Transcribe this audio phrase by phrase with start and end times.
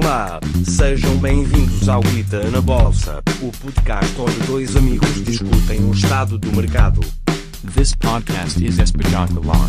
[0.00, 6.38] Olá, sejam bem-vindos ao Guita na Bolsa, o podcast onde dois amigos discutem o estado
[6.38, 7.00] do mercado.
[7.74, 9.68] This podcast is espetacular.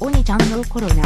[0.00, 1.02] Oni-chan Corona.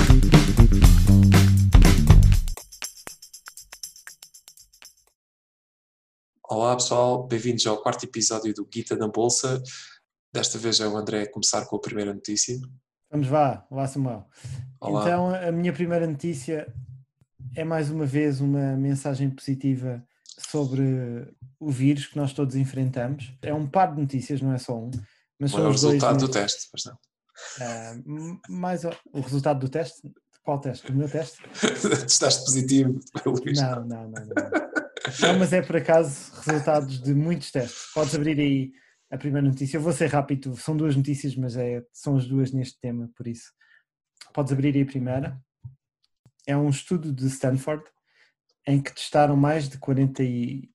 [6.48, 9.62] Olá pessoal, bem-vindos ao quarto episódio do Guita na Bolsa.
[10.32, 12.58] Desta vez é o André a começar com a primeira notícia.
[13.10, 14.26] Vamos lá, lá Samuel.
[14.80, 15.02] Olá.
[15.02, 16.66] Então, a minha primeira notícia
[17.60, 20.02] é mais uma vez uma mensagem positiva
[20.50, 20.82] sobre
[21.58, 23.32] o vírus que nós todos enfrentamos.
[23.42, 24.90] É um par de notícias, não é só um.
[25.40, 26.98] Mas Não é são o os dois resultado do teste, mas não.
[28.06, 30.00] m- mais o, o resultado do teste?
[30.42, 30.90] Qual teste?
[30.90, 31.38] O meu teste?
[32.06, 33.60] Estás positivo, Luís.
[33.60, 34.68] Não, não, não, não.
[35.20, 37.90] Não, mas é por acaso resultados de muitos testes.
[37.94, 38.72] Podes abrir aí
[39.10, 39.76] a primeira notícia.
[39.76, 43.26] Eu vou ser rápido, são duas notícias, mas é, são as duas neste tema, por
[43.26, 43.52] isso.
[44.34, 45.40] Podes abrir aí a primeira.
[46.48, 47.84] É um estudo de Stanford
[48.66, 50.70] em que testaram mais de 40 e.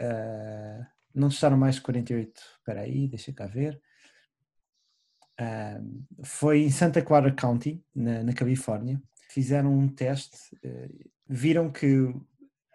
[0.00, 2.40] ah, não testaram mais de 48.
[2.58, 3.78] Espera aí, deixa cá ver.
[5.38, 5.78] Ah,
[6.24, 8.98] foi em Santa Clara County, na, na Califórnia.
[9.28, 10.88] Fizeram um teste, eh,
[11.28, 12.14] viram que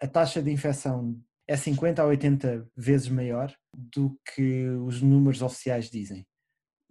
[0.00, 5.90] a taxa de infecção é 50 a 80 vezes maior do que os números oficiais
[5.90, 6.24] dizem.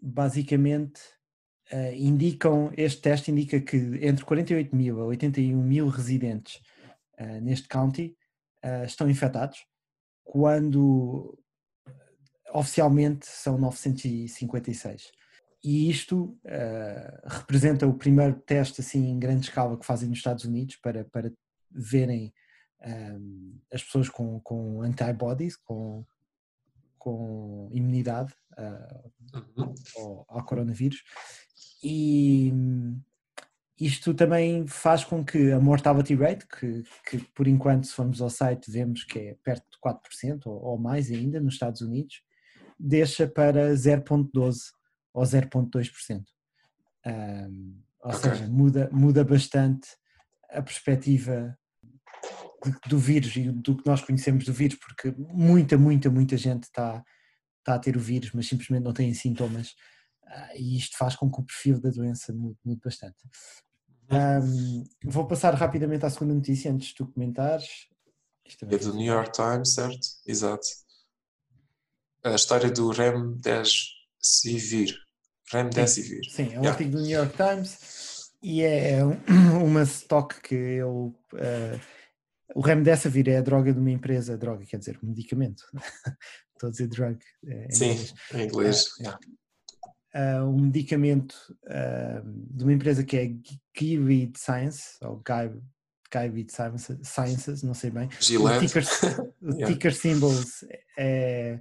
[0.02, 1.00] Basicamente,
[1.72, 6.61] eh, indicam, este teste indica que entre 48 mil a 81 mil residentes
[7.17, 8.17] eh, neste county
[8.61, 9.66] eh, estão infectados,
[10.22, 11.39] quando
[12.53, 15.11] oficialmente são 956.
[15.64, 16.38] E isto
[17.23, 21.31] representa o primeiro teste assim em grande escala que fazem nos Estados Unidos para, para
[21.69, 22.33] verem
[22.83, 26.03] um, as pessoas com, com antibodies, com,
[26.97, 29.11] com imunidade uh,
[29.97, 31.03] ao, ao coronavírus.
[31.83, 32.53] E
[33.79, 38.29] isto também faz com que a mortality rate, que, que por enquanto, se formos ao
[38.29, 42.21] site, vemos que é perto de 4% ou, ou mais ainda nos Estados Unidos,
[42.80, 44.71] deixa para 0,12%
[45.14, 46.23] ou 0,2%.
[47.05, 48.31] Um, ou Ok.
[48.31, 49.89] seja, muda, muda bastante
[50.49, 51.58] a perspectiva
[52.87, 57.03] do vírus e do que nós conhecemos do vírus, porque muita, muita, muita gente está,
[57.59, 59.73] está a ter o vírus, mas simplesmente não têm sintomas,
[60.55, 63.17] e isto faz com que o perfil da doença mude, mude bastante.
[64.09, 67.87] Ahm, vou passar rapidamente à segunda notícia antes de tu comentares.
[68.70, 70.08] É do New York Times, certo?
[70.25, 70.67] Exato.
[72.23, 74.95] A história do Remdesivir.
[75.52, 76.21] Remdesivir.
[76.30, 76.70] Sim, é um Yeah.
[76.71, 79.17] artigo do New York Times e é um-
[79.65, 81.15] uma stock que eu.
[81.36, 81.80] eh,
[82.53, 85.64] o Remdesivir é a droga de uma empresa, droga quer dizer, medicamento.
[86.53, 87.17] Estou a dizer drug.
[87.47, 88.14] eh, em Sim, inglês.
[88.33, 88.86] em inglês.
[88.99, 89.20] yeah.
[90.16, 91.36] Uh, um medicamento
[91.66, 93.32] uh, de uma empresa que é
[93.77, 95.22] Gilead Science, ou
[96.14, 98.08] Gilead Sciences, Sciences, não sei bem.
[98.08, 98.67] O Gillette.
[98.67, 98.83] ticker,
[99.42, 100.66] o ticker symbols
[100.98, 101.60] é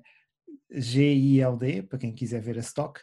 [0.71, 3.01] GILD, para quem quiser ver a stock.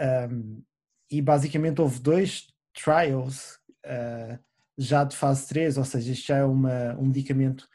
[0.00, 0.62] Um,
[1.10, 4.38] e basicamente houve dois trials uh,
[4.76, 7.68] já de fase 3, ou seja, isto já é uma, um medicamento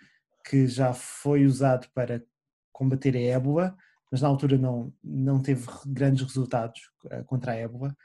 [0.45, 2.23] que já foi usado para
[2.71, 3.75] combater a ébola,
[4.13, 7.97] mas na altura não, não teve grandes resultados uh, contra a ébola,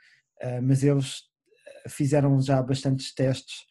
[0.43, 3.67] uh, mas eles uh, fizeram já bastantes testes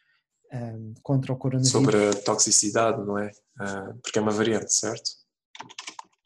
[0.52, 1.72] um, contra o coronavírus.
[1.72, 3.32] Sobre a toxicidade, não é?
[3.58, 5.10] Ah, porque é uma variante, certo?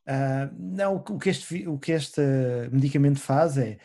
[0.07, 3.79] Ah, não, o que este, o que este eh, medicamento faz é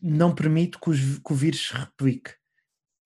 [0.00, 2.32] não permite que, os que o vírus se replique.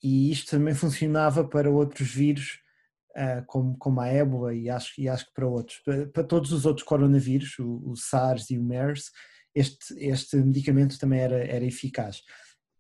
[0.03, 2.60] E isto também funcionava para outros vírus,
[3.16, 5.78] ah, como, como a ébola e acho, e acho que para outros.
[5.84, 9.10] Para, para todos os outros coronavírus, o, o SARS e o MERS,
[9.54, 12.22] este, este medicamento também era, era eficaz.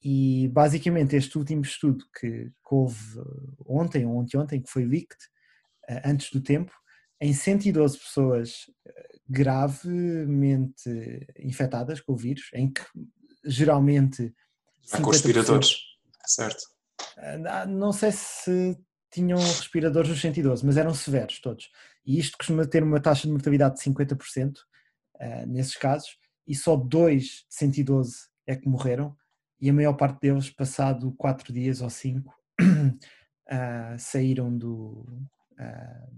[0.02, 3.20] E basicamente este último estudo que, que houve
[3.66, 5.18] ontem ou ontem, que foi leaked,
[5.88, 6.72] ah, antes do tempo,
[7.20, 8.66] em 112 pessoas
[9.28, 10.88] gravemente
[11.40, 12.82] infectadas com o vírus, em que
[13.44, 14.32] geralmente
[14.92, 15.76] Há com 50%, respiradores,
[16.26, 16.62] certo?
[17.46, 18.78] ah, não sei se
[19.10, 21.70] tinham respiradores nos 112, mas eram severos todos.
[22.04, 24.54] E isto costuma ter uma taxa de mortalidade de 50%
[25.20, 26.16] ah, nesses casos,
[26.46, 29.16] e só dois de 112 é que morreram,
[29.60, 32.32] e a maior parte deles, passado 4 dias ou 5,
[33.98, 35.06] saíram do.
[35.58, 36.08] ah,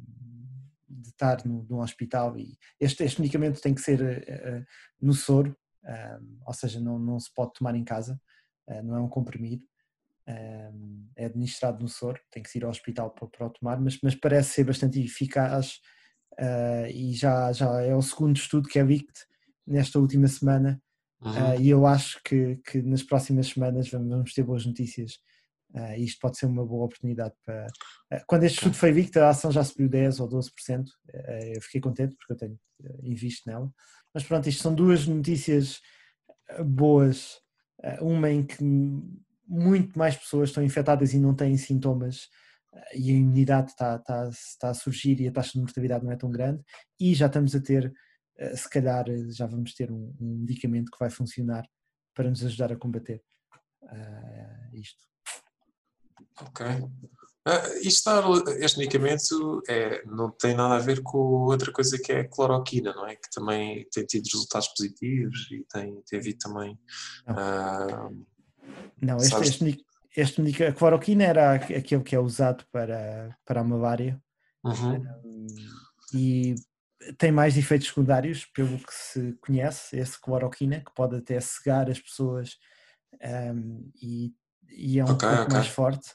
[0.93, 4.67] de estar no, hospital e este, este medicamento tem que ser
[5.01, 5.57] no soro,
[6.45, 8.21] ou seja, não, não se pode tomar em casa,
[8.83, 9.63] não é um comprimido,
[11.17, 14.15] é administrado no soro, tem que ir ao hospital para, para o tomar, mas, mas
[14.15, 15.79] parece ser bastante eficaz
[16.39, 19.15] ah, e já, já é o segundo estudo que é leaked
[19.67, 20.81] nesta última semana
[21.23, 21.33] Uhum.
[21.37, 25.19] ah, e eu acho que, que nas próximas semanas vamos, ter boas notícias
[25.73, 27.67] Uh, isto pode ser uma boa oportunidade para.
[28.13, 30.49] Uh, quando este estudo foi visto, a ação já subiu 10 ou 12%.
[30.49, 30.91] Uh,
[31.55, 32.59] eu fiquei contente porque eu tenho
[33.05, 33.73] invisto nela.
[34.13, 35.81] Mas pronto, isto são duas notícias
[36.65, 37.39] boas.
[38.01, 38.65] uma em que
[39.51, 42.29] muito mais pessoas estão infectadas e não têm sintomas
[42.95, 46.17] e a imunidade está, está, está a surgir e a taxa de mortalidade não é
[46.17, 46.63] tão grande.
[47.01, 47.93] E já estamos a ter,
[48.55, 51.67] se calhar, já vamos ter um, um medicamento que vai funcionar
[52.15, 53.21] para nos ajudar a combater
[54.73, 55.05] isto.
[56.41, 56.67] Ok.
[57.49, 58.11] Uh, isto
[58.59, 62.93] este medicamento é, não tem nada a ver com outra coisa que é a cloroquina,
[62.93, 63.17] não é?
[63.17, 66.79] Que também tem tido resultados positivos e tem, tem havido também.
[67.27, 68.27] Uh,
[69.01, 69.85] não este, este,
[70.17, 74.21] este, a cloroquina era aquele que é usado para, para a malária
[74.65, 74.97] uhum.
[75.25, 75.47] um,
[76.15, 76.55] e
[77.17, 81.99] tem mais efeitos secundários, pelo que se conhece, esse cloroquina, que pode até cegar as
[81.99, 82.57] pessoas
[83.55, 84.33] um, e,
[84.69, 85.55] e é um okay, pouco okay.
[85.55, 86.11] mais forte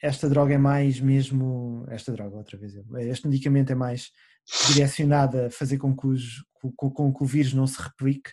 [0.00, 4.10] esta droga é mais mesmo, esta droga outra vez, este medicamento é mais
[4.68, 6.44] direcionado a fazer com que, os,
[6.76, 8.30] com, com que o vírus não se replique,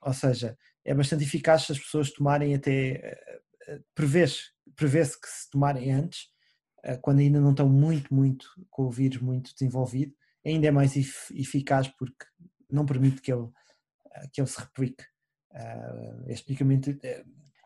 [0.00, 5.28] ou seja, é bastante eficaz se as pessoas tomarem até, eh, eh, prevê-se prevê que
[5.28, 6.28] se tomarem antes,
[6.84, 10.14] eh, quando ainda não estão muito, muito, com o vírus muito desenvolvido,
[10.46, 12.24] ainda é mais eficaz porque
[12.70, 13.48] não permite que ele,
[14.32, 15.04] que ele se replique.
[16.26, 16.96] Este medicamento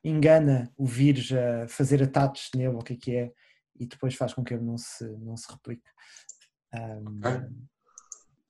[0.02, 3.32] engana o vírus a fazer ataques nele, o que é que é,
[3.78, 5.88] e depois faz com que ele não se, não se replique.
[6.74, 7.48] Um, okay.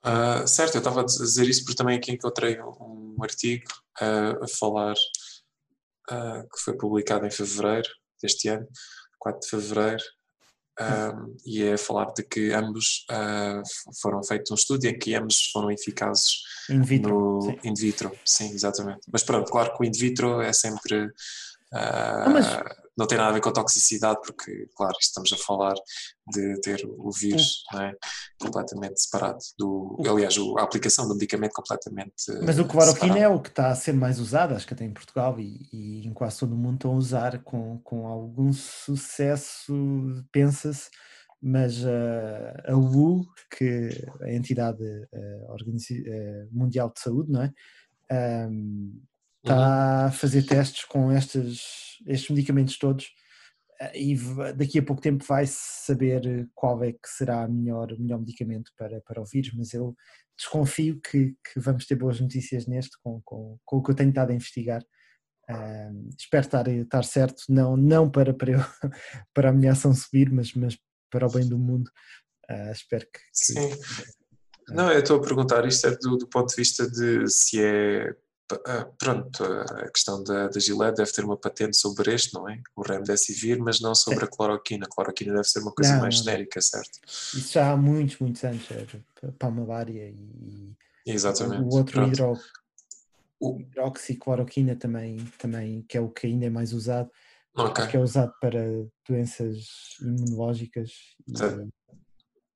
[0.05, 3.65] Uh, certo, eu estava a dizer isso porque também aqui encontrei um, um artigo
[4.01, 4.95] uh, a falar
[6.11, 7.89] uh, que foi publicado em fevereiro
[8.21, 8.67] deste ano,
[9.19, 10.03] 4 de fevereiro,
[10.81, 13.05] um, e é falar de que ambos
[14.01, 16.39] foram feitos um estudo em que ambos foram eficazes
[16.71, 17.59] in vitro, no sim.
[17.65, 19.01] in vitro, sim, exatamente.
[19.13, 22.47] Mas pronto, claro que o in vitro é sempre uh, mas...
[22.97, 25.75] não tem nada a ver com a toxicidade, porque claro, estamos a falar
[26.29, 27.93] de ter o vírus é?
[28.41, 29.97] completamente separado do.
[30.07, 32.13] Aliás, a aplicação do medicamento completamente.
[32.45, 34.93] Mas o cloroquina é o que está a ser mais usado, acho que até em
[34.93, 39.75] Portugal e, e em quase todo o mundo estão a usar com, com algum sucesso,
[40.31, 40.91] pensa-se
[41.43, 43.91] mas uh, a WHO, que
[44.21, 47.53] é a entidade uh, uh, mundial de saúde, não é?
[48.49, 49.03] Um,
[49.45, 50.07] está uhum.
[50.07, 53.07] a fazer testes com estes, estes medicamentos todos
[53.95, 54.17] e
[54.57, 59.01] daqui a pouco tempo vai-se saber qual é que será o melhor, melhor medicamento para,
[59.01, 59.97] para o vírus, mas eu
[60.37, 64.11] desconfio que, que vamos ter boas notícias neste com, com, com o que eu tenho
[64.11, 64.83] estado a investigar.
[65.51, 68.61] Uh, espero estar, estar certo, não, não para, para, eu,
[69.35, 70.79] para a minha ação subir, mas, mas
[71.11, 71.91] para o bem do mundo.
[72.49, 73.71] Uh, espero que, que, Sim.
[74.69, 78.15] Não, eu estou a perguntar, isto é do, do ponto de vista de se é
[78.99, 82.61] pronto, a questão da, da Gillette deve ter uma patente sobre este, não é?
[82.77, 84.87] O Remdesivir, mas não sobre a cloroquina.
[84.87, 87.01] A cloroquina deve ser uma coisa não, mais genérica, certo?
[87.07, 88.67] Isso já há muitos, muitos anos,
[89.39, 90.75] para a malária e
[91.07, 91.63] Exatamente.
[91.63, 92.39] o outro hidro,
[93.41, 93.61] o...
[93.61, 97.11] hidroxicloroquina também, também, que é o que ainda é mais usado,
[97.57, 97.87] okay.
[97.89, 98.61] que é usado para
[99.09, 99.67] doenças
[100.01, 100.91] imunológicas.
[101.27, 101.33] E,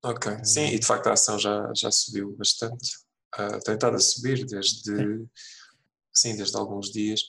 [0.03, 2.97] ok, uh, sim, e de facto a ação já, já subiu bastante.
[3.37, 4.95] Uh, tem estado a subir desde...
[4.95, 5.29] Sim
[6.17, 7.21] sim, desde alguns dias,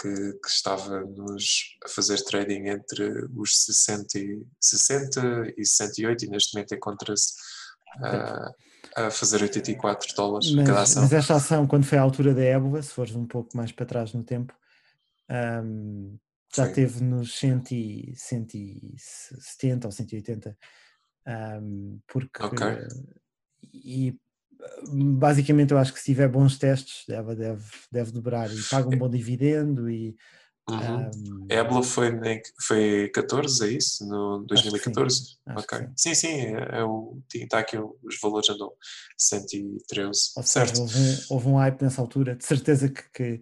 [0.00, 6.54] que, que estava-nos a fazer trading entre os 60 e, 60 e 68 e neste
[6.54, 7.34] momento encontra-se
[8.02, 8.52] a,
[8.96, 11.02] a fazer 84 dólares mas, cada ação.
[11.02, 13.86] Mas esta ação, quando foi a altura da ébola, se fores um pouco mais para
[13.86, 14.54] trás no tempo,
[15.64, 16.18] um,
[16.54, 16.72] já Sim.
[16.72, 20.58] teve nos 100, 170 ou 180,
[21.60, 22.86] um, porque okay.
[23.72, 24.18] e
[24.92, 28.98] basicamente eu acho que se tiver bons testes deve, deve, deve dobrar e paga um
[28.98, 30.16] bom dividendo e
[30.68, 31.10] Uhum.
[31.14, 31.46] Um...
[31.50, 32.10] A Ébola foi,
[32.60, 34.06] foi 14, é isso?
[34.06, 35.14] No 2014?
[35.14, 35.34] Sim.
[35.56, 35.78] Ok.
[35.78, 35.92] Sim.
[35.96, 38.72] sim, sim, é, é o, está aqui os valores andam
[39.16, 40.20] 113.
[40.36, 40.76] Ou certo.
[40.76, 43.40] Seja, houve, um, houve um hype nessa altura, de certeza que, que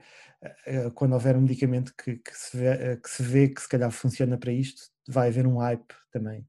[0.66, 3.68] eh, quando houver um medicamento que, que, se vê, eh, que se vê que se
[3.68, 6.46] calhar funciona para isto, vai haver um hype também.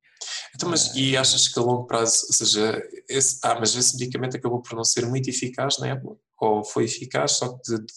[0.55, 4.38] Então, mas, e achas que a longo prazo, ou seja, esse, ah, mas esse medicamento
[4.38, 6.17] acabou por não ser muito eficaz na época?
[6.39, 7.93] Ou foi eficaz, só que de, de,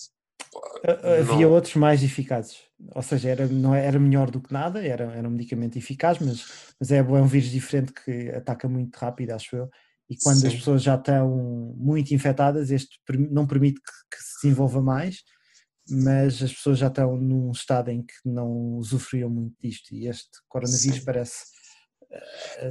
[1.20, 2.58] Havia outros mais eficazes,
[2.94, 6.18] ou seja, era, não é, era melhor do que nada, era, era um medicamento eficaz,
[6.18, 6.46] mas,
[6.78, 9.68] mas é, é um vírus diferente que ataca muito rápido, acho eu,
[10.08, 10.46] e quando Sim.
[10.46, 11.28] as pessoas já estão
[11.76, 12.98] muito infectadas, este
[13.30, 15.22] não permite que, que se desenvolva mais,
[15.90, 20.30] mas as pessoas já estão num estado em que não usufruíam muito disto, e este
[20.48, 21.04] coronavírus Sim.
[21.04, 21.57] parece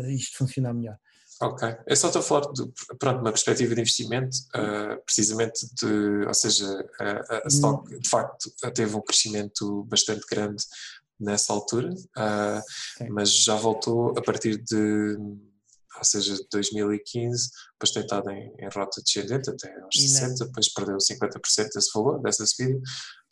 [0.09, 0.97] isto funcionar melhor.
[1.39, 2.63] Ok, eu só estou a falar de
[2.97, 6.65] pronto, uma perspectiva de investimento, uh, precisamente de, ou seja,
[6.99, 10.63] a, a stock de facto teve um crescimento bastante grande
[11.19, 15.15] nessa altura, uh, mas já voltou a partir de,
[15.97, 20.19] ou seja, de 2015, depois tem estado em, em rota descendente até aos E na-
[20.19, 22.79] 60, depois perdeu 50% desse valor, dessa subida.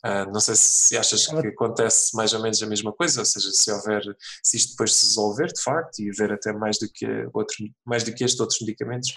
[0.06, 3.48] Uh, não sei se achas que acontece mais ou menos a mesma coisa, ou seja,
[3.50, 4.02] se houver,
[4.42, 8.04] se isto depois se resolver de facto e haver até mais do que outro, mais
[8.04, 9.08] do que estes outros medicamentos,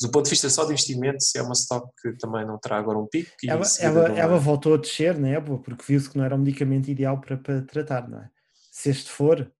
[0.00, 2.78] do ponto de vista só de investimento, se é uma stock que também não terá
[2.78, 6.34] agora um pico Ela, ela, ela voltou a descer época porque viu-se que não era
[6.34, 8.30] um medicamento ideal para, para tratar, não é?
[8.70, 9.52] Se este for,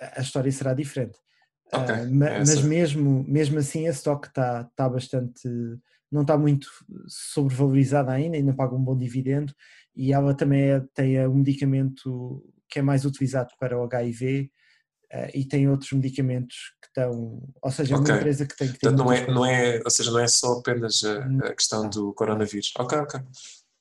[0.00, 1.18] a história será diferente.
[1.72, 5.48] Ah, ma- essa- mas mesmo, mesmo assim, a stock está tá bastante.
[6.10, 6.66] não está muito
[7.06, 9.54] sobrevalorizada ainda, ainda paga um bom dividendo
[10.00, 14.50] e ela também é- tem um medicamento que é mais utilizado para o HIV
[15.12, 17.42] ah, e tem outros medicamentos que estão.
[17.60, 18.86] Ou seja, é uma empresa que tem que ter.
[18.88, 21.90] Portanto, não é, não é, ou seja, não é só apenas a, Hum, a questão
[21.90, 22.72] do coronavírus.
[22.78, 23.20] Ok, ok.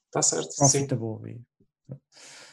[0.08, 0.52] Está certo.
[0.52, 1.32] Sim, Profitable.
[1.32, 1.96] e-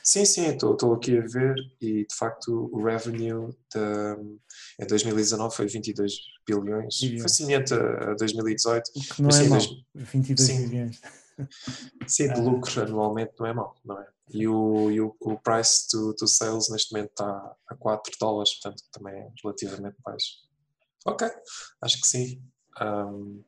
[0.02, 5.66] sim, sim estou aqui a ver e de facto o revenue de, em 2019 foi
[5.66, 6.12] 22
[6.46, 7.00] bilhões.
[7.00, 7.20] Bilhões.
[7.23, 8.82] Foi semelhante a, a 2018.
[8.94, 9.68] O que não Mas é sim, dois-
[10.12, 10.66] 22 sim.
[10.68, 11.00] milhões.
[12.07, 14.07] Sim, de lucro anualmente não é mau, não é?
[14.31, 18.55] E o, e o, o price to, to sales neste momento está a 4 dólares,
[18.55, 20.47] portanto também é relativamente baixo.
[21.07, 21.28] Ok,
[21.81, 22.43] acho que sim.
[22.81, 23.40] Ahm,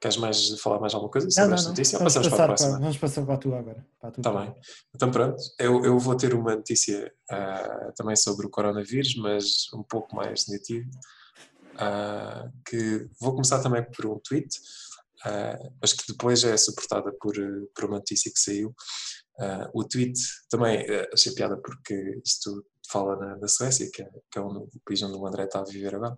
[0.00, 1.72] queres mais falar mais alguma coisa sobre não, esta não.
[1.72, 1.98] notícia?
[1.98, 2.70] Vamos passamos para a passar, próxima?
[2.70, 3.86] para, vamos passar para a tua agora.
[4.00, 4.54] Para a tua Está bem.
[4.94, 9.82] Então pronto, eu, eu vou ter uma notícia ah, também sobre o coronavírus, mas um
[9.82, 10.88] pouco mais negativo.
[11.76, 14.48] ah, que vou começar também por um tweet,
[15.24, 18.74] ah, mas que depois é suportada por, eh, por uma notícia que saiu.
[19.38, 20.18] Ah, o tweet
[20.50, 24.58] também eh, achei piada porque isto fala na, na Suécia, que é, que é onde,
[24.58, 26.16] o país onde o André está a viver agora.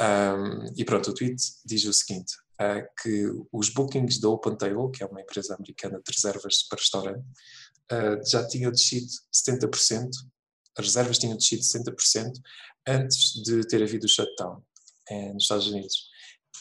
[0.00, 4.90] Um, e pronto, o tweet diz o seguinte: uh, que os bookings da Open Table,
[4.90, 7.24] que é uma empresa americana de reservas para restaurante,
[7.92, 10.08] uh, já tinham descido 70%,
[10.78, 12.32] as reservas tinham descido 60%
[12.86, 14.62] antes de ter havido o shutdown
[15.08, 16.09] eh, nos Estados Unidos.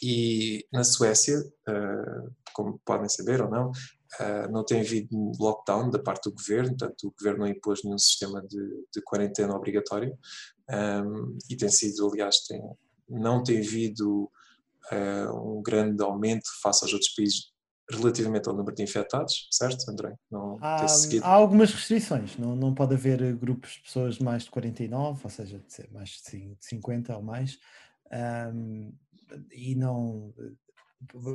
[0.01, 5.99] E na Suécia, uh, como podem saber ou não, uh, não tem havido lockdown da
[5.99, 8.57] parte do governo, portanto, o governo não impôs nenhum sistema de,
[8.93, 10.17] de quarentena obrigatório.
[10.69, 12.61] Um, e tem sido, aliás, tem,
[13.09, 14.29] não tem havido
[14.91, 17.51] uh, um grande aumento face aos outros países
[17.91, 20.15] relativamente ao número de infectados, certo, André?
[20.29, 20.85] Não Há,
[21.23, 25.21] há algumas restrições, não, não pode haver eh, grupos de pessoas de mais de 49,
[25.23, 25.59] ou seja,
[25.91, 27.57] mais de cin- de 50 ou mais,
[28.11, 28.91] ahm,
[29.51, 30.33] e não.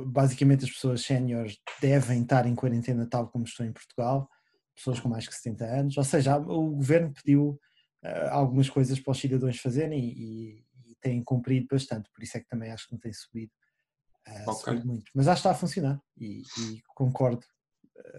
[0.07, 4.29] Basicamente, as pessoas séniores devem estar em quarentena, tal como estão em Portugal,
[4.75, 7.59] pessoas com mais que 70 anos, ou seja, o governo pediu
[8.03, 12.41] ah, algumas coisas para os cidadãos fazerem e, e têm cumprido bastante, por isso é
[12.41, 13.51] que também acho que não tem subido,
[14.27, 14.63] ah, Ok.
[14.65, 15.11] subido muito.
[15.15, 17.45] Mas acho que está a funcionar e, e concordo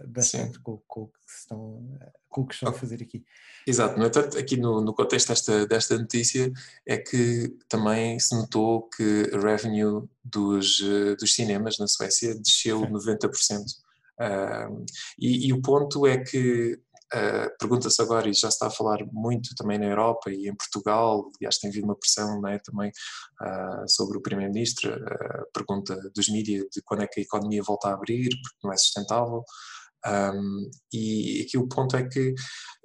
[0.07, 3.23] bastante com, com o que estão, com o que estão a fazer aqui.
[3.65, 6.51] Exato, no entanto, aqui no, no contexto desta, desta notícia
[6.85, 12.79] é que também se notou que o revenue dos, eh, dos cinemas na Suécia desceu
[12.79, 12.91] Sim.
[12.91, 13.63] 90%.
[14.19, 14.85] Um,
[15.19, 16.79] e, e o ponto é que
[17.13, 21.29] Uh, pergunta-se agora, e já está a falar muito também na Europa e em Portugal,
[21.31, 22.89] que tem havido uma pressão não é, também
[23.41, 27.87] uh, sobre o Primeiro-Ministro, a pergunta dos mídias de quando é que a economia volta
[27.87, 29.43] a abrir, porque não é sustentável.
[30.05, 32.33] Um, e aqui o ponto é que,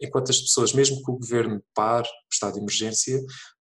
[0.00, 3.18] enquanto as pessoas, mesmo que o governo pare o estado de emergência,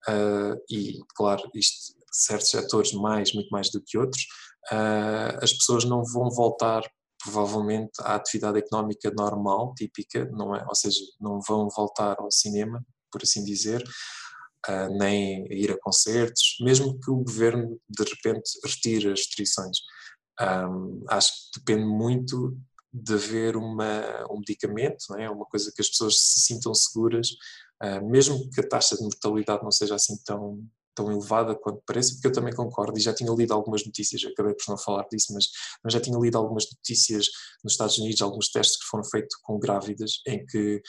[0.08, 4.24] uh, e claro, isto, certos setores mais, muito mais do que outros,
[4.72, 6.84] uh, as pessoas não vão voltar
[7.24, 10.66] provavelmente à atividade económica normal, típica, não é?
[10.68, 13.84] ou seja, não vão voltar ao cinema, por assim dizer,
[14.70, 19.78] uh, nem a ir a concertos, mesmo que o governo de repente retire as restrições.
[20.40, 22.58] Um, acho que depende muito
[22.94, 25.30] de haver uma, um medicamento, não é?
[25.30, 27.30] uma coisa que as pessoas se sintam seguras,
[27.84, 32.14] uh, mesmo que a taxa de mortalidade não seja assim tão, tão elevada quanto parece,
[32.14, 35.34] porque eu também concordo e já tinha lido algumas notícias, acabei por não falar disso,
[35.34, 35.46] mas,
[35.84, 37.28] mas já tinha lido algumas notícias
[37.64, 40.82] nos Estados Unidos, alguns testes que foram feitos com grávidas, em que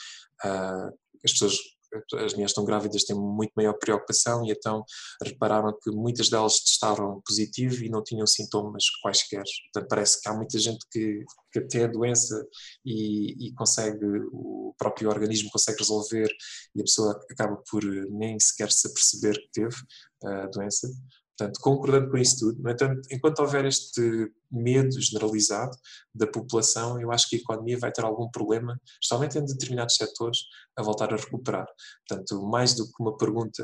[0.45, 1.57] uh, as pessoas
[1.95, 4.83] as mulheres estão grávidas têm muito maior preocupação e então
[5.23, 9.43] repararam que muitas delas testaram positivo e não tinham sintomas quaisquer.
[9.71, 12.45] Portanto, parece que há muita gente que, que tem a doença
[12.85, 16.29] e, e, consegue, o próprio organismo consegue resolver
[16.75, 19.75] e a pessoa acaba por nem sequer se aperceber que teve
[20.23, 20.87] a doença.
[21.37, 25.75] Portanto, concordando com isso tudo, no entanto, enquanto houver este medo generalizado
[26.13, 30.39] da população, eu acho que a economia vai ter algum problema, especialmente em determinados setores,
[30.77, 31.67] a voltar a recuperar.
[32.07, 33.63] Portanto, mais do que uma pergunta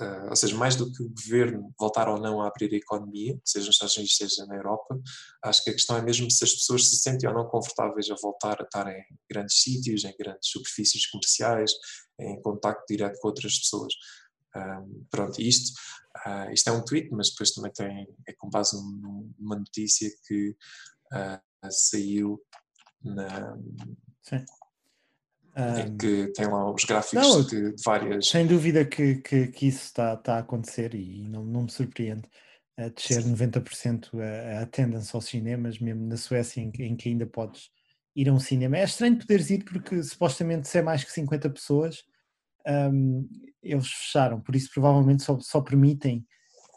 [0.00, 3.38] uh, ou seja, mais do que o governo voltar ou não a abrir a economia,
[3.44, 4.98] seja nos Estados Unidos, seja na Europa,
[5.44, 8.16] acho que a questão é mesmo se as pessoas se sentem ou não confortáveis a
[8.20, 11.72] voltar a estar em grandes sítios, em grandes superfícies comerciais,
[12.20, 13.92] em contacto direto com outras pessoas.
[14.56, 15.78] Um, pronto, isto,
[16.26, 20.56] uh, isto é um tweet, mas depois também tem, é com base numa notícia que
[21.12, 22.40] uh, saiu
[23.04, 23.56] na.
[24.22, 24.44] Sim.
[25.58, 28.28] Um, que tem lá os gráficos Não, de, de várias.
[28.28, 32.28] Sem dúvida que, que, que isso está, está a acontecer e não, não me surpreende
[32.76, 37.08] a descer 90% a, a attendance aos cinemas, mesmo na Suécia, em, que- em que
[37.08, 37.70] ainda podes
[38.14, 38.76] ir a um cinema.
[38.76, 42.04] É estranho poderes ir porque supostamente se é mais que 50 pessoas,
[42.66, 43.28] hum,
[43.62, 46.24] eles fecharam, por isso provavelmente só, só permitem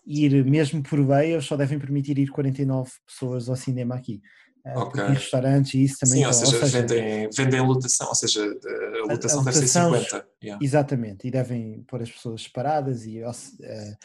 [0.05, 1.00] ir, mesmo por
[1.34, 4.22] eles só devem permitir ir 49 pessoas ao cinema aqui.
[4.65, 5.05] Ah, porque Ok.
[5.12, 6.17] em restaurantes e isso também.
[6.19, 10.27] Sim, ou estão- seja, vendem, vendem lotação, ou seja, a lotação deve ser lotação- 50.
[10.43, 10.65] yeah.
[10.65, 13.24] Exatamente, e devem pôr as pessoas separadas, e,
[13.62, 13.96] eh,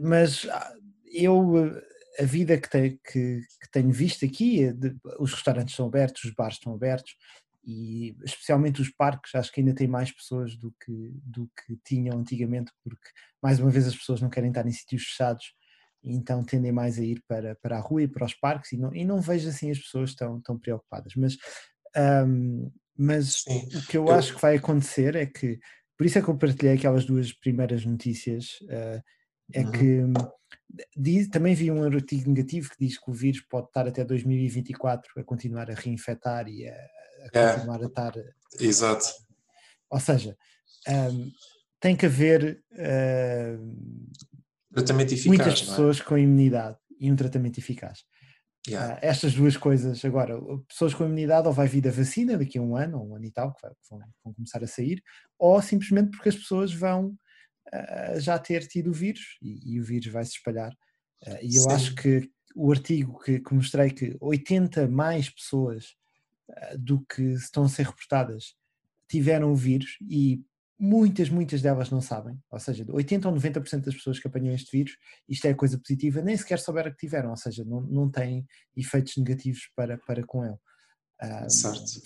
[0.00, 0.72] mas ah,
[1.12, 1.70] eu,
[2.18, 6.32] a vida que, te- que- que tenho visto aqui, de- os restaurantes estão abertos, os
[6.34, 7.14] bares estão abertos,
[7.64, 12.18] e especialmente os parques, acho que ainda tem mais pessoas do que, do que tinham
[12.18, 13.08] antigamente, porque
[13.42, 15.54] mais uma vez as pessoas não querem estar em sítios fechados,
[16.02, 18.94] então tendem mais a ir para, para a rua e para os parques, e não,
[18.94, 21.14] e não vejo assim as pessoas tão, tão preocupadas.
[21.16, 21.36] Mas,
[21.96, 23.66] ahm, mas Sim.
[23.74, 25.58] o que eu, Eu- acho que vai acontecer é que,
[25.96, 29.02] por isso é que eu partilhei aquelas duas primeiras notícias, eh,
[29.52, 29.70] é Uhum.
[29.72, 30.12] que hum,
[30.96, 35.20] diz- também vi um artigo negativo que diz que o vírus pode estar até 2024
[35.20, 36.74] a continuar a reinfectar e a,
[37.22, 37.52] a É.
[37.54, 38.12] continuar a estar.
[38.58, 39.06] Exato.
[39.90, 40.36] Ou seja,
[40.88, 41.30] hum,
[41.80, 42.62] tem que haver
[44.72, 45.66] Tratamento eficaz, muitas é?
[45.66, 48.04] pessoas com imunidade e um tratamento eficaz.
[48.68, 48.94] Yeah.
[48.94, 52.62] Ah, estas duas coisas, agora, pessoas com imunidade ou vai vir da vacina daqui a
[52.62, 55.02] um ano, ou um ano e tal, que vão, vão começar a sair,
[55.38, 57.16] ou simplesmente porque as pessoas vão
[57.72, 60.72] ah, já ter tido o vírus e, e o vírus vai se espalhar.
[61.26, 61.72] Ah, e eu Sim.
[61.72, 65.94] acho que o artigo que, que mostrei que 80 mais pessoas
[66.78, 68.54] do que estão a ser reportadas
[69.08, 70.42] tiveram o vírus e
[70.78, 74.70] muitas, muitas delas não sabem, ou seja, 80 ou 90% das pessoas que apanham este
[74.70, 74.96] vírus,
[75.28, 79.16] isto é coisa positiva, nem sequer souberam que tiveram, ou seja, não, não têm efeitos
[79.18, 80.56] negativos para, para com ele.
[81.20, 82.00] Ah, Certo.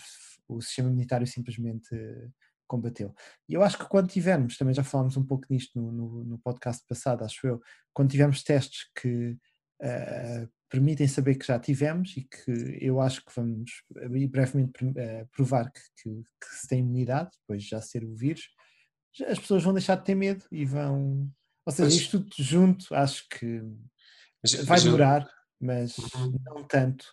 [0.49, 2.29] O sistema imunitário simplesmente eh,
[2.67, 3.15] combateu.
[3.49, 6.39] E eu acho que quando tivermos, também já falámos um pouco nisto no, no, no
[6.41, 7.63] podcast passado, acho eu,
[7.95, 9.39] quando tivermos testes que
[9.81, 13.71] ah, permitem saber que já tivemos e que eu acho que vamos
[14.31, 18.49] brevemente eh, provar que, que, que se tem imunidade, depois de já ser o vírus,
[19.29, 21.31] as pessoas vão deixar de ter medo e vão.
[21.65, 21.95] Ou seja, Pois.
[22.01, 23.63] isto tudo junto acho que
[24.43, 26.39] Mas- vai mas demorar, mas Uhum.
[26.45, 27.07] não tanto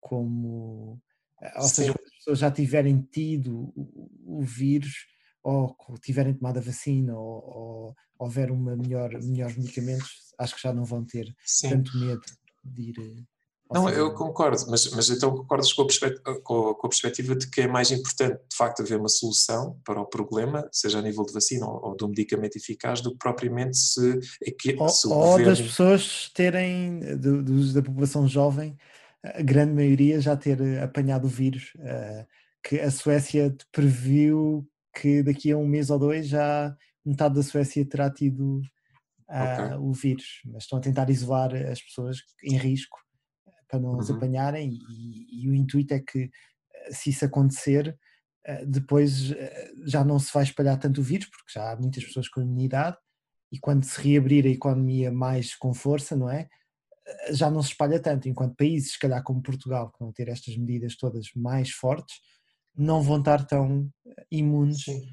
[0.00, 1.00] como.
[1.40, 1.74] eh, Ou Sim.
[1.74, 5.06] seja, quando as pessoas já tiverem tido o, o vírus
[5.42, 10.72] ou tiverem tomado a vacina ou, ou houver uma melhor, melhores medicamentos, acho que já
[10.74, 11.68] não vão ter Sim.
[11.70, 12.22] tanto medo
[12.72, 12.94] de ir.
[12.98, 13.22] eh,
[13.72, 17.34] Não, eu concordo, mas, mas então concordas com a, perspectiva, com, a- com a perspectiva
[17.34, 21.02] de que é mais importante, de facto, haver uma solução para o problema, seja a
[21.02, 24.76] nível de vacina ou, ou de um medicamento eficaz, do que propriamente se, é que,
[24.78, 25.44] ou, se o ou governo...
[25.46, 28.76] das pessoas terem, do- dos- da população jovem,
[29.24, 32.26] a grande maioria já ter eh, apanhado o vírus, eh,
[32.62, 37.84] que a Suécia previu que daqui a um mês ou dois já metade da Suécia
[37.84, 38.62] terá tido
[39.28, 39.76] ah, Ok.
[39.80, 42.98] o vírus, mas estão a tentar isolar as pessoas em risco
[43.68, 44.16] para não os Uhum.
[44.16, 46.30] apanharem e, e o intuito é que
[46.74, 47.98] eh, se isso acontecer
[48.44, 49.32] eh, depois
[49.84, 52.96] já não se vai espalhar tanto o vírus porque já há muitas pessoas com imunidade
[53.52, 56.48] e quando se reabrir a economia mais com força, não é?
[57.30, 60.56] Já não se espalha tanto, enquanto países, se calhar como Portugal, que vão ter estas
[60.56, 62.16] medidas todas mais fortes,
[62.76, 63.88] não vão estar tão
[64.30, 65.08] imunes Sim.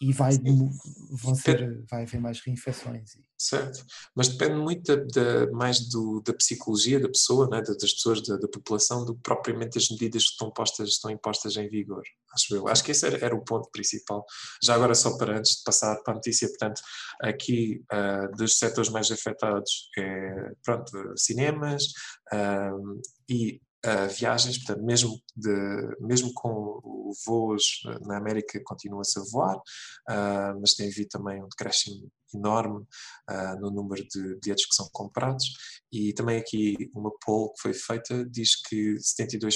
[0.00, 0.70] E vai, Sim.
[1.10, 3.16] vão ser, vai haver mais reinfecções.
[3.38, 4.96] Certo, mas depende muito da,
[5.44, 9.14] da- mais do, da psicologia da pessoa, né, da- das pessoas, da, da população, do
[9.14, 12.66] que propriamente as medidas que estão, postas, estão impostas em vigor, acho eu.
[12.68, 14.24] Acho que esse era, era o ponto principal.
[14.62, 16.80] Já agora, só para antes de passar para a notícia, portanto,
[17.22, 21.84] aqui ah, dos setores mais afetados é, pronto, cinemas
[22.32, 22.70] ah,
[23.28, 26.80] e ah, viagens, portanto, mesmo, de, mesmo com
[27.24, 29.60] voos na América continua-se a voar,
[30.08, 32.84] ah, mas tem havido também um decréscimo enorme
[33.28, 35.46] ah, no número de bilhetes que são comprados
[35.92, 39.50] e também aqui uma poll que foi feita diz que 72%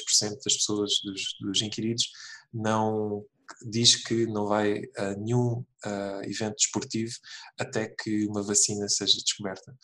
[0.45, 2.05] das pessoas, dos, dos inquiridos,
[2.53, 3.25] não
[3.69, 7.13] diz que não vai a nenhum ah, evento desportivo
[7.59, 9.75] até que uma vacina seja descoberta.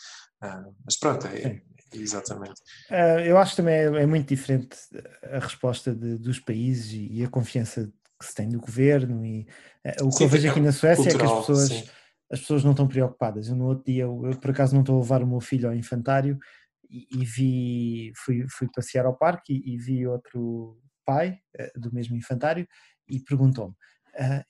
[0.41, 1.63] Ah, mas pronto, é.
[2.01, 2.61] Exatamente.
[2.91, 4.77] Ah, eu acho que também é, é muito diferente
[5.25, 9.47] a resposta de- dos países e, e a confiança que se tem do governo e
[9.85, 11.69] ah, o que Sim, eu vejo é aqui na Suécia é que as cultural, pessoas
[11.69, 11.85] sim.
[12.33, 13.49] as pessoas não estão preocupadas.
[13.49, 15.69] Eu, no outro dia, eu, eu, por acaso não estou a levar o meu filho
[15.69, 16.39] ao infantário
[16.91, 21.93] e, e vi, fui, fui passear ao parque e, e vi outro pai eh, do
[21.95, 22.67] mesmo infantário
[23.09, 23.75] e perguntou-me: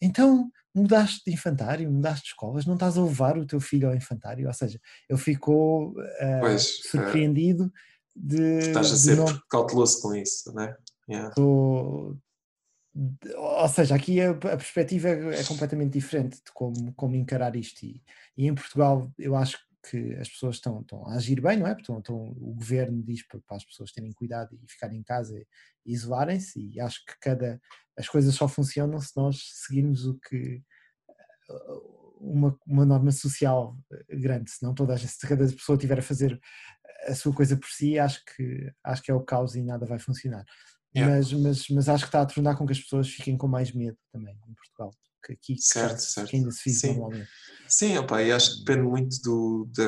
[0.00, 3.94] então mudaste de infantário, mudaste de escolas, não estás a levar o teu filho ao
[3.94, 4.46] infantário?
[4.46, 7.72] Ou seja, ele ficou uh, pois, surpreendido
[8.14, 8.58] de.
[8.58, 9.26] Estás a ser não...
[9.48, 10.76] cauteloso com isso, não é?
[11.08, 11.34] Yeah.
[11.34, 12.16] Tô...
[13.36, 17.82] Ou seja, aqui a, a perspectiva é, é, completamente diferente de como, como encarar isto.
[17.84, 18.02] E,
[18.36, 19.64] e, em Portugal, eu acho que
[20.20, 21.72] as pessoas estão, estão a agir bem, não é?
[21.72, 25.38] Estão, estão, o governo diz para, para, as pessoas terem cuidado e ficarem em casa
[25.84, 27.60] e isolarem-se, e acho que cada.
[27.96, 30.62] As coisas só funcionam se nós seguirmos o que.
[32.18, 33.76] Uma, uma norma social
[34.08, 36.40] grande, se não toda a gente, se cada pessoa estiver a fazer
[37.06, 39.98] a sua coisa por si, acho que, acho que é o caos e nada vai
[39.98, 40.44] funcionar.
[40.94, 41.14] Yeah.
[41.14, 43.70] Mas, mas, mas acho que está a tornar com que as pessoas fiquem com mais
[43.72, 44.90] medo também em Portugal.
[45.26, 46.30] Que aqui certo, certo.
[46.30, 46.92] que ainda se vive Sim.
[46.92, 47.28] normalmente.
[47.68, 49.82] Sim, opa, e acho que depende muito do, de,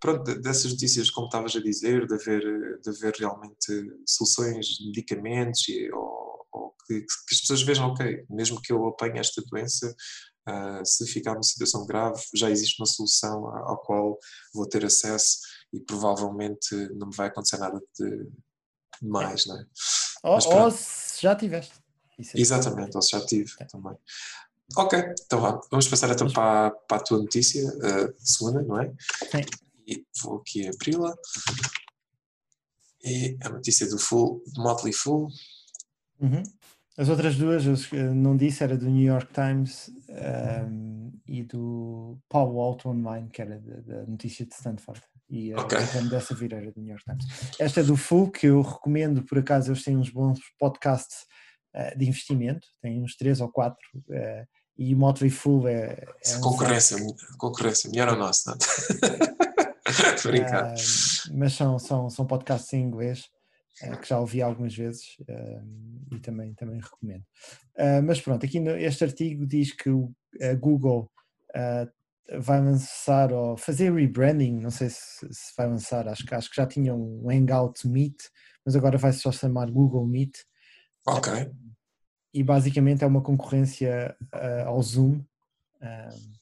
[0.00, 3.68] pronto, dessas notícias, como estavas a dizer, de haver, de haver realmente
[4.04, 9.20] soluções medicamentos e, ou, ou que, que, as pessoas vejam, ok, mesmo que eu apanhe
[9.20, 9.94] esta doença,
[10.48, 14.18] uh, se ficar numa situação grave, já existe uma solução ao qual
[14.52, 15.38] vou ter acesso
[15.72, 18.28] e provavelmente não me vai acontecer nada de
[19.02, 19.66] mais, não é?
[20.24, 21.74] Ou, ou se já tiveste.
[22.18, 23.64] É Exatamente, ou se já tive é.
[23.64, 23.96] também.
[24.76, 28.92] Ok, então vamos passar então para, para a tua notícia, a uh, segunda, não é?
[29.30, 29.44] Sim.
[29.86, 31.14] E vou aqui abri-la.
[33.04, 35.28] E a notícia do Full, do Motley Fool.
[36.18, 36.42] Uhum.
[36.96, 42.54] As outras duas, eu não disse, era do New York Times um, e do Paul
[42.54, 45.78] Walton Online, que era da notícia de Stanford e a okay.
[46.08, 47.24] dessa vireira do New York Times.
[47.58, 51.26] Esta é do Full, que eu recomendo, por acaso eles têm uns bons podcasts
[51.96, 56.04] de investimento, têm uns três ou quatro, uh, e o Motley Full é...
[56.24, 56.96] é um concorrência,
[57.38, 58.56] concorrência, melhor ao nosso, não
[60.24, 60.74] Brincar.
[60.74, 60.78] Uh,
[61.34, 63.28] mas são, são, são podcasts em inglês,
[64.00, 65.16] que já ouvi algumas vezes
[66.12, 67.24] e também, também recomendo.
[68.04, 71.10] mas pronto, aqui este artigo diz que o, a Google
[72.38, 76.56] vai lançar ou fazer rebranding, não sei se, se, vai lançar, acho que, acho que
[76.56, 78.16] já tinha um Hangout Meet,
[78.64, 80.36] mas agora vai só chamar Google Meet.
[81.06, 81.50] Ok.
[82.34, 85.24] E basicamente é uma concorrência uh, ao Zoom.
[85.80, 86.34] Uh,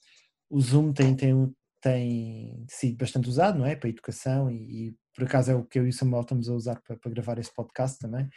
[0.48, 3.76] o Zoom tem, tem, tem sido bastante usado, não é?
[3.76, 6.54] Para educação e, e, por acaso é o que eu e o Samuel estamos a
[6.54, 8.28] usar para, para gravar este podcast também.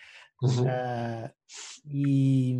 [0.41, 0.63] Uhum.
[0.63, 1.32] Uh,
[1.88, 2.60] e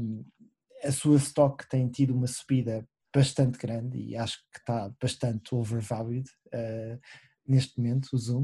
[0.84, 6.29] a sua stock tem tido uma subida bastante grande e acho que está bastante overvalued
[6.47, 6.99] uh,
[7.47, 8.43] neste momento, o Zoom.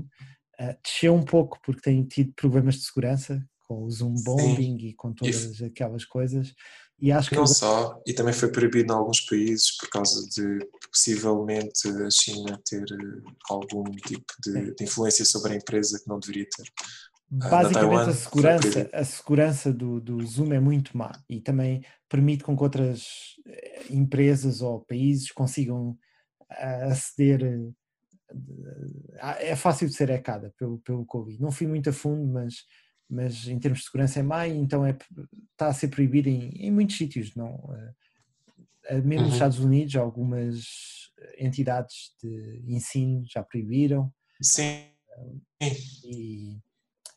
[0.59, 4.87] Uh, desceu um pouco porque tem tido problemas de segurança com o Zoom bombing Sim.
[4.87, 6.53] e com todas e aquelas coisas.
[6.99, 10.59] E acho que não só, e também foi proibido em alguns países por causa de
[10.91, 16.19] possivelmente a China ter eh, algum tipo de, de influência sobre a empresa que não
[16.19, 16.67] deveria ter.
[17.41, 22.43] Ah, Basicamente a segurança, a segurança do, do Zoom é muito má e também permite
[22.43, 23.07] com que outras
[23.47, 25.97] eh, empresas ou países consigam
[26.51, 27.41] ah, aceder.
[27.41, 31.41] Eh, é fácil de ser hacada pelo, pelo Covid.
[31.41, 32.63] Não fui muito a fundo, mas,
[33.11, 34.97] mas em termos de segurança é má e então é,
[35.51, 37.35] está a ser proibido em, em muitos sítios.
[37.35, 37.61] Não,
[38.85, 39.25] eh, mesmo uhum.
[39.25, 40.63] nos Estados Unidos, algumas
[41.37, 44.11] entidades de ensino já proibiram.
[44.41, 44.85] Sim.
[45.61, 46.57] E,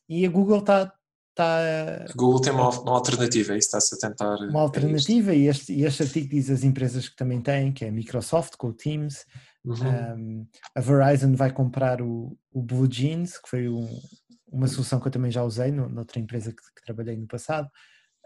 [0.09, 0.93] e a Google está.
[1.37, 4.37] Tá, Google tem uma, uma alternativa, é isso está-se a tentar.
[4.37, 7.85] Uma alternativa, é e este, e este artigo diz as empresas que também têm, que
[7.85, 9.27] é a Microsoft com o Teams.
[9.65, 9.75] Uhum.
[10.17, 13.89] Um, a Verizon vai comprar o, o Blue Jeans, que foi um,
[14.55, 17.69] uma solução que eu também já usei no, noutra empresa que, que trabalhei no passado.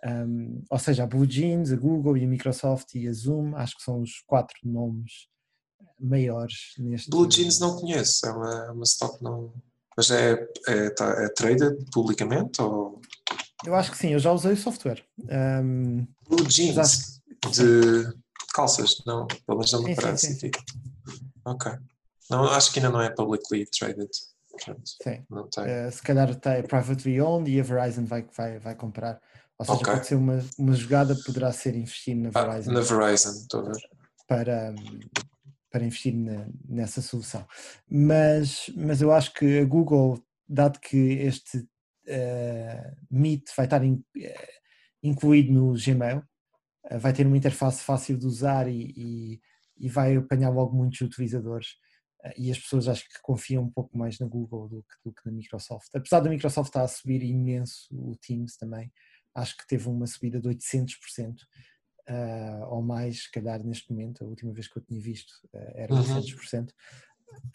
[0.05, 3.77] Um, ou seja, a Blue Jeans, a Google e a Microsoft e a Zoom, acho
[3.77, 5.29] que são os quatro nomes
[5.99, 7.11] maiores neste.
[7.11, 9.53] Blue Jeans não conheço, é uma, é uma stock não.
[9.97, 12.63] Mas é, é, tá, é traded publicamente?
[12.63, 13.01] Ou...
[13.65, 15.05] Eu acho que sim, eu já usei o software.
[15.19, 17.21] Um, Blue Jeans
[17.53, 18.15] de
[18.55, 20.35] calças, não, pelo menos não me sim, parece.
[20.35, 20.51] Sim, sim,
[21.45, 21.73] ok.
[22.31, 24.11] Não, acho que ainda não é publicly traded.
[24.85, 25.25] Sim.
[25.31, 25.65] Não tem.
[25.65, 29.21] Uh, se calhar está privately owned e a Verizon vai, vai, vai comprar.
[29.59, 29.93] Ou seja, okay.
[29.93, 32.71] pode ser uma, uma jogada, poderá ser investido na Verizon.
[32.71, 33.91] Ah, na Verizon, estou a ver.
[34.29, 34.75] Para,
[35.71, 37.45] para investir na, nessa solução.
[37.91, 43.95] Mas, mas eu acho que a Google, dado que este uh, Meet vai estar in,
[43.95, 44.03] uh,
[45.03, 49.41] incluído no Gmail, uh, vai ter uma interface fácil de usar e, e,
[49.77, 51.77] e vai apanhar logo muitos utilizadores.
[52.37, 55.23] E as pessoas acho que confiam um pouco mais na Google do que, do que
[55.27, 55.89] na Microsoft.
[55.95, 58.93] Apesar da Microsoft estar a subir imenso o Teams também,
[59.35, 61.47] acho que teve uma subida de 800%.
[62.09, 65.59] ah, ou mais, se calhar neste momento, a última vez que eu tinha visto ah,
[65.75, 66.03] era Uhum.
[66.03, 66.73] 200%.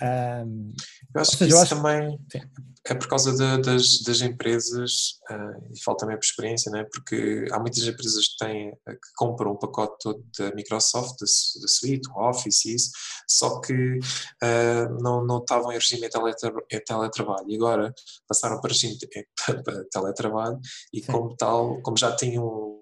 [0.01, 0.73] Ahm,
[1.15, 2.41] Eu acho que seja, eu isso acho- também Sim.
[2.87, 6.85] é por causa da- das, das empresas, ah, e falo também por experiência, né?
[6.91, 11.25] porque há muitas empresas que, têm, que compram o pacote todo da Microsoft, da,
[11.61, 12.91] da Suite, o Office e isso,
[13.29, 13.99] só que
[14.41, 17.93] ah, não, não estavam em regime em teletrabalho e agora
[18.27, 19.07] passaram para regime de-
[19.91, 20.59] teletrabalho
[20.91, 21.11] e Sim.
[21.11, 22.79] como tal, como já tinham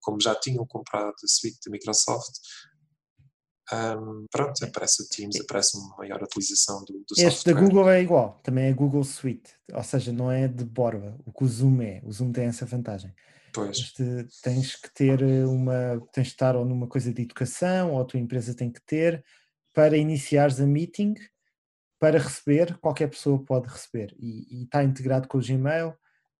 [0.00, 2.32] como já tinham comprado a suite da Microsoft,
[3.70, 7.54] ahm, pronto, aparece o Teams, aparece uma maior utilização do, do Este da software.
[7.54, 11.44] Google é igual, também é Google Suite, ou seja, não é de borba, o que
[11.44, 12.00] o Zoom é.
[12.04, 13.14] O Zoom tem essa vantagem.
[13.52, 13.76] Pois.
[13.78, 18.00] Este, tens que ter eh, uma, tens de estar ou numa coisa de educação, ou
[18.00, 19.22] a tua empresa tem que ter,
[19.74, 21.14] para iniciares a meeting,
[22.00, 24.14] para receber, qualquer pessoa pode receber.
[24.18, 25.94] E, e está integrado com o Gmail,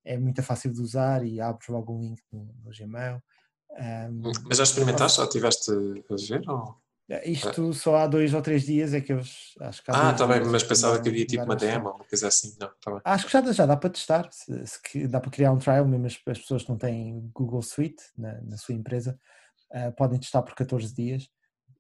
[0.05, 3.23] é muito fácil de usar e abres logo um link no, no Gmail.
[3.77, 5.19] Ahm, Mas já experimentaste?
[5.19, 6.49] Já estiveste a ver?
[6.49, 6.77] Ou?
[7.25, 10.27] Isto só há dois ou três dias é que eles acho que há Ah, está
[10.27, 12.57] bem, mas é pensava que havia tipo uma demo ou uma coisa assim.
[12.59, 13.01] Não, está bem.
[13.05, 15.87] Acho que já, dá- já dá para testar, se, se dá para criar um trial,
[15.87, 19.19] mesmo as, as pessoas que não têm Google Suite na, na sua empresa,
[19.73, 21.29] ah, podem testar por 14 dias.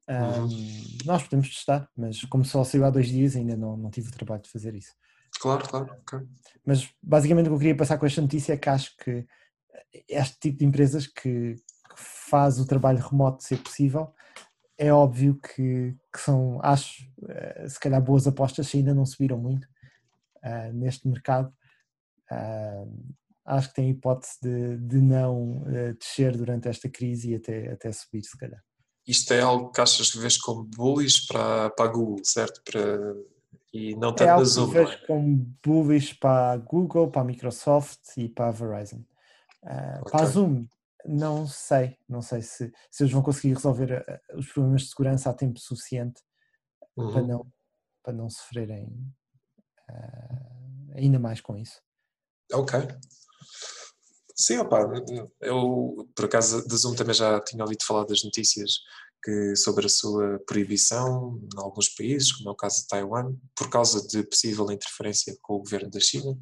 [0.09, 0.45] Uhum.
[0.45, 4.09] Ahm, Nós podemos testar, mas como só saiu há dois dias, ainda não, não tive
[4.09, 4.93] o trabalho de fazer isso.
[5.41, 5.87] Claro, claro.
[6.01, 6.21] ok.
[6.67, 9.25] Mas basicamente o que eu queria passar com esta notícia é que acho que
[10.09, 14.13] este tipo de empresas que, que faz o trabalho remoto ser possível,
[14.83, 19.39] é óbvio que, que são, acho, eh, se calhar boas apostas, se ainda não subiram
[19.39, 19.69] muito
[20.43, 21.55] ah, neste mercado.
[22.29, 22.85] Ah,
[23.45, 27.93] acho que tem hipótese de, de não eh, descer durante esta crise e até, até
[27.93, 28.61] subir, se calhar.
[29.07, 32.61] Isto é algo que achas que vês como bullish para, para a Google, certo?
[32.65, 33.15] Para,
[33.73, 35.07] e não É tanto da algo que Zoom, não vejo é?
[35.07, 39.05] como bullish para a Google, para a Microsoft e para a Verizon.
[39.65, 40.27] Ah, Para a.
[40.27, 40.67] Zoom,
[41.07, 45.31] não sei, não sei se, se eles vão conseguir resolver ah, os problemas de segurança
[45.31, 46.23] a tempo suficiente
[46.95, 47.27] para, Uhum.
[47.27, 47.53] não,
[48.03, 48.89] para não sofrerem
[49.89, 51.81] ah, ainda mais com isso.
[52.53, 52.79] Ok.
[54.37, 54.89] Sim, opa,
[55.41, 58.81] eu por acaso da Zoom também já tinha ouvido falar das notícias
[59.23, 63.71] que, sobre a sua proibição em alguns países, como é o caso de Taiwan, por
[63.71, 66.37] causa de possível interferência com o governo da China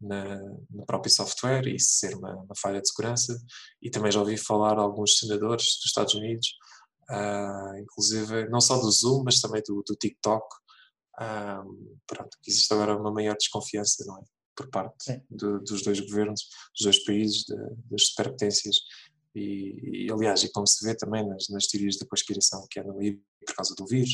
[0.00, 0.38] na,
[0.70, 3.36] no próprio software e isso ser uma, uma falha de segurança.
[3.82, 6.48] E também já ouvi falar alguns senadores dos Estados Unidos,
[7.10, 10.46] ah, inclusive não só do Zoom, mas também do, do TikTok.
[11.18, 11.62] Ah,
[12.06, 14.22] pronto, existe agora uma maior desconfiança, não é?
[14.56, 16.42] Por parte do- dos dois governos,
[16.74, 17.56] dos dois países, de-
[17.90, 18.76] das superpotências.
[19.34, 22.98] E, e, aliás, e como se vê também nas, nas teorias da conspiração que andam
[22.98, 24.10] aí por causa do vírus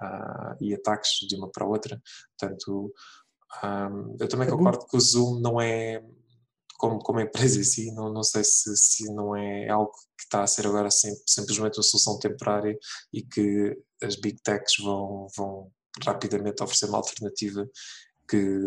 [0.00, 2.00] ah, e ataques de uma para a outra.
[2.38, 2.92] Portanto,
[3.62, 3.88] ah,
[4.20, 6.02] eu também Google- concordo que o Zoom não é,
[6.78, 10.42] como, como empresa em si, não, não sei se, se não é algo que está
[10.42, 12.76] a ser agora sim, simplesmente uma solução temporária
[13.12, 15.70] e que as big techs vão, vão
[16.04, 17.68] rapidamente oferecer uma alternativa
[18.28, 18.58] que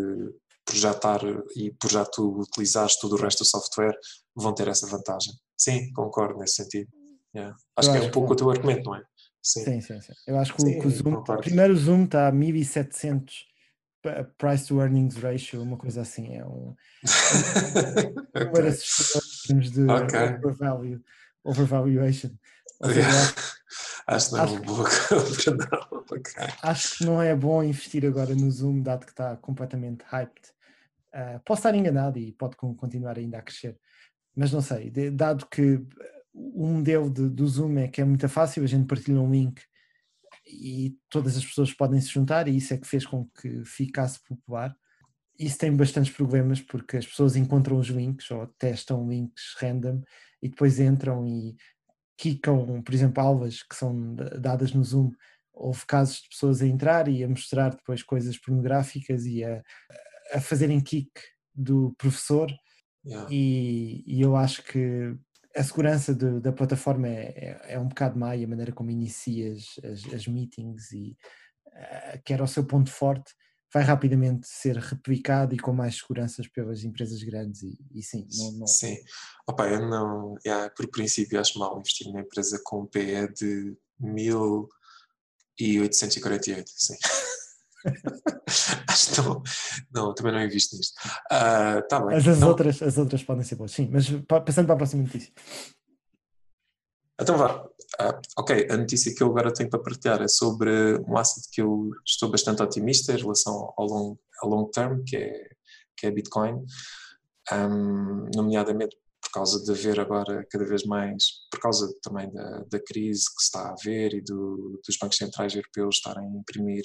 [0.64, 1.20] por já estar
[1.54, 3.96] e por já tu utilizares todo o resto do software
[4.34, 5.32] vão ter essa vantagem.
[5.56, 6.90] Sim, concordo nesse sentido.
[7.34, 7.56] Yeah.
[7.76, 9.02] Acho Eu que é acho um pouco que- o teu argumento, não é?
[9.42, 9.64] Sim.
[9.64, 10.12] Sim, sim, sim.
[10.26, 11.42] Eu acho que, o- Sim, que o Zoom, concordo.
[11.42, 13.55] primeiro o Zoom está a 1700 pa-
[14.38, 18.68] price to earnings ratio, uma coisa assim, é um, um número Ok.
[18.68, 20.20] assustador em termos de Ok.
[20.44, 21.00] overvalue,
[21.44, 22.30] overvaluation.
[22.84, 23.22] Seja, Yeah.
[23.22, 25.98] acho- que não é Acho uma boa compra, não.
[26.10, 26.32] Ok.
[26.62, 30.52] acho que não é bom investir agora no Zoom, dado que está completamente hyped.
[31.12, 33.78] Ah, posso estar enganado e pode con- continuar ainda a crescer,
[34.36, 35.80] mas não sei, dado que
[36.34, 39.62] o modelo de- do Zoom é que é muito fácil, a gente partilha um link
[40.46, 44.20] e todas as pessoas podem se juntar, e isso é que fez com que ficasse
[44.22, 44.76] popular.
[45.38, 50.02] Isso tem bastantes problemas porque as pessoas encontram os links ou testam links random
[50.42, 51.56] e depois entram e
[52.16, 55.10] quicam, por exemplo, aulas que são da- dadas no Zoom.
[55.52, 59.62] Houve casos de pessoas a entrar e a mostrar depois coisas pornográficas e a,
[60.32, 61.10] a fazerem kick
[61.54, 62.50] do professor
[63.06, 63.28] Yeah.
[63.30, 65.16] e, e eu acho que
[65.56, 68.90] a segurança de- da plataforma é, é, é um bocado má e a maneira como
[68.90, 71.16] inicias as, as meetings e
[71.72, 73.32] eh, que era o seu ponto forte
[73.72, 78.52] vai rapidamente ser replicado e com mais seguranças pelas empresas grandes e, e sim, não,
[78.52, 78.96] não, Sim.
[79.46, 83.76] Opa, eu não, yeah, por princípio acho mal investir numa empresa com um PE de
[83.98, 86.96] 1848, sim.
[88.88, 89.42] acho que não,
[89.92, 90.94] não, também não invisto nisto.
[91.30, 92.16] Ah, tá bem.
[92.16, 94.78] Mas as Não, outras, as outras podem ser boas, sim, mas pa- passando para a
[94.78, 95.32] próxima notícia.
[97.20, 97.66] Então vá.
[97.98, 101.62] Ah, ok, a notícia que eu agora tenho para partilhar é sobre um asset que
[101.62, 105.48] eu estou bastante otimista em relação ao long, ao long term, que é,
[105.96, 106.64] que é Bitcoin,
[107.50, 108.96] Ahm, nomeadamente
[109.36, 113.44] causa de haver agora cada vez mais, por causa também da, da crise que se
[113.44, 116.82] está a haver e do, dos bancos centrais europeus estarem a imprimir,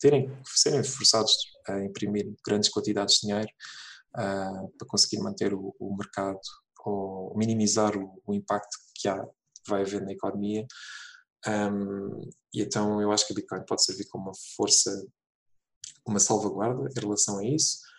[0.00, 1.32] terem, serem forçados
[1.68, 3.48] a imprimir grandes quantidades de dinheiro
[4.16, 6.40] uh, para conseguir manter o, o mercado
[6.84, 9.24] ou minimizar o, o, impacto que há,
[9.68, 10.66] vai haver na economia.
[11.46, 12.20] Um,
[12.52, 14.90] e então eu acho que a Bitcoin pode servir como uma força,
[16.04, 17.91] uma salvaguarda em relação a isso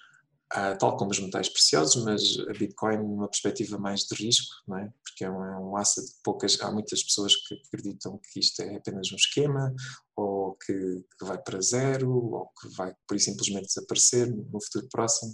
[0.55, 4.77] uh, tal como os metais preciosos, mas a Bitcoin numa perspectiva mais de risco, não
[4.77, 4.91] é?
[5.13, 8.61] porque é um, é um asset que poucas, há muitas pessoas que acreditam que isto
[8.61, 9.73] é apenas um esquema,
[10.15, 15.33] ou que, que vai para zero, ou que vai por simplesmente desaparecer no futuro próximo.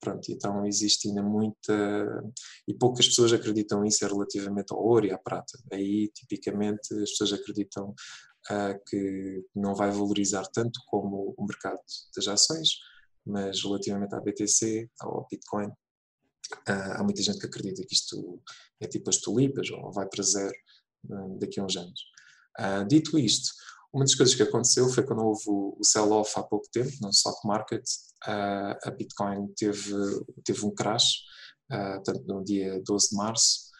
[0.00, 2.06] Pronto, então existe ainda muita.
[2.66, 5.58] E poucas pessoas acreditam isso relativamente ao ouro e à prata.
[5.72, 7.94] Aí, tipicamente, as pessoas acreditam
[8.50, 11.80] uh, que não vai valorizar tanto como o mercado
[12.16, 12.70] das ações,
[13.26, 15.70] mas relativamente à BTC, ao Bitcoin,
[16.66, 18.42] ah, há muita gente que acredita que isto
[18.80, 20.54] é tipo as tulipas ou vai para zero
[21.10, 22.00] ah, daqui a uns anos.
[22.58, 23.50] Ah, dito isto,
[23.92, 27.46] uma das coisas que aconteceu foi quando houve o sell-off há pouco tempo no stock
[27.46, 27.82] market,
[28.22, 29.94] a Bitcoin teve,
[30.44, 31.22] teve um crash,
[32.04, 33.70] tanto no dia 12 de março,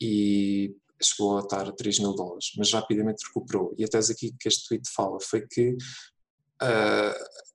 [0.00, 3.74] e chegou a estar a 3 mil dólares, mas rapidamente recuperou.
[3.78, 5.76] E a tese aqui que este tweet fala foi que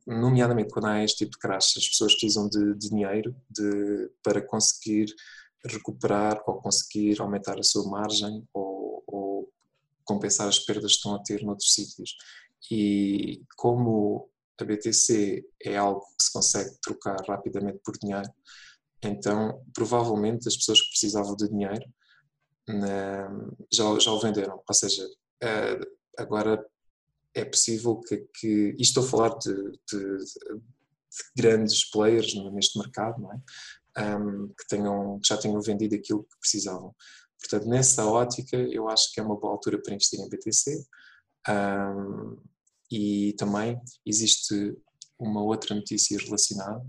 [0.06, 4.42] nomeadamente quando há este tipo de crash, as pessoas precisam de, de dinheiro de, para
[4.42, 5.08] conseguir
[5.66, 9.52] recuperar ou conseguir aumentar a sua margem ou, ou,
[10.04, 12.16] compensar as perdas que estão a ter noutros sítios.
[12.72, 18.30] E como a BTC é algo que se consegue trocar rapidamente por dinheiro,
[19.02, 21.86] então provavelmente as pessoas que precisavam de dinheiro
[23.72, 24.62] já, já o venderam.
[24.68, 25.08] Ou seja,
[25.42, 25.80] eh,
[26.18, 26.64] agora
[27.36, 33.22] é possível que, que e estou a falar de, de, de grandes players neste mercado,
[33.22, 33.40] não é?
[33.98, 36.96] Um, que, tenham, que já tenham vendido aquilo que precisavam.
[37.40, 40.84] Portanto, nessa ótica, eu acho que é uma boa altura para investir em BTC.
[41.48, 42.42] Um,
[42.92, 44.76] e também existe
[45.20, 46.84] uma outra notícia relacionada,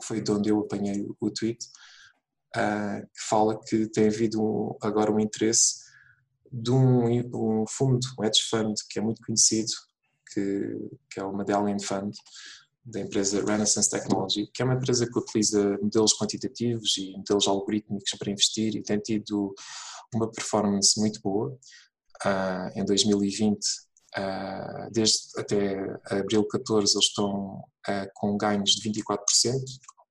[0.00, 1.64] que foi de onde eu apanhei o tweet,
[2.56, 5.82] uh, que fala que tem havido um, agora um interesse
[6.52, 9.72] de um, um, fundo, um hedge fund que é muito conhecido,
[10.32, 12.14] que, que é o Medallion Fund,
[12.84, 18.10] da empresa Renaissance Technology, que é uma empresa que utiliza modelos quantitativos e modelos algorítmicos
[18.18, 19.54] para investir e tem tido
[20.14, 21.56] uma performance muito boa.
[22.24, 23.60] Uh, em 2020, uh,
[24.16, 29.18] ah, desde até abril 14, eles estão uh, com ganhos de 24%,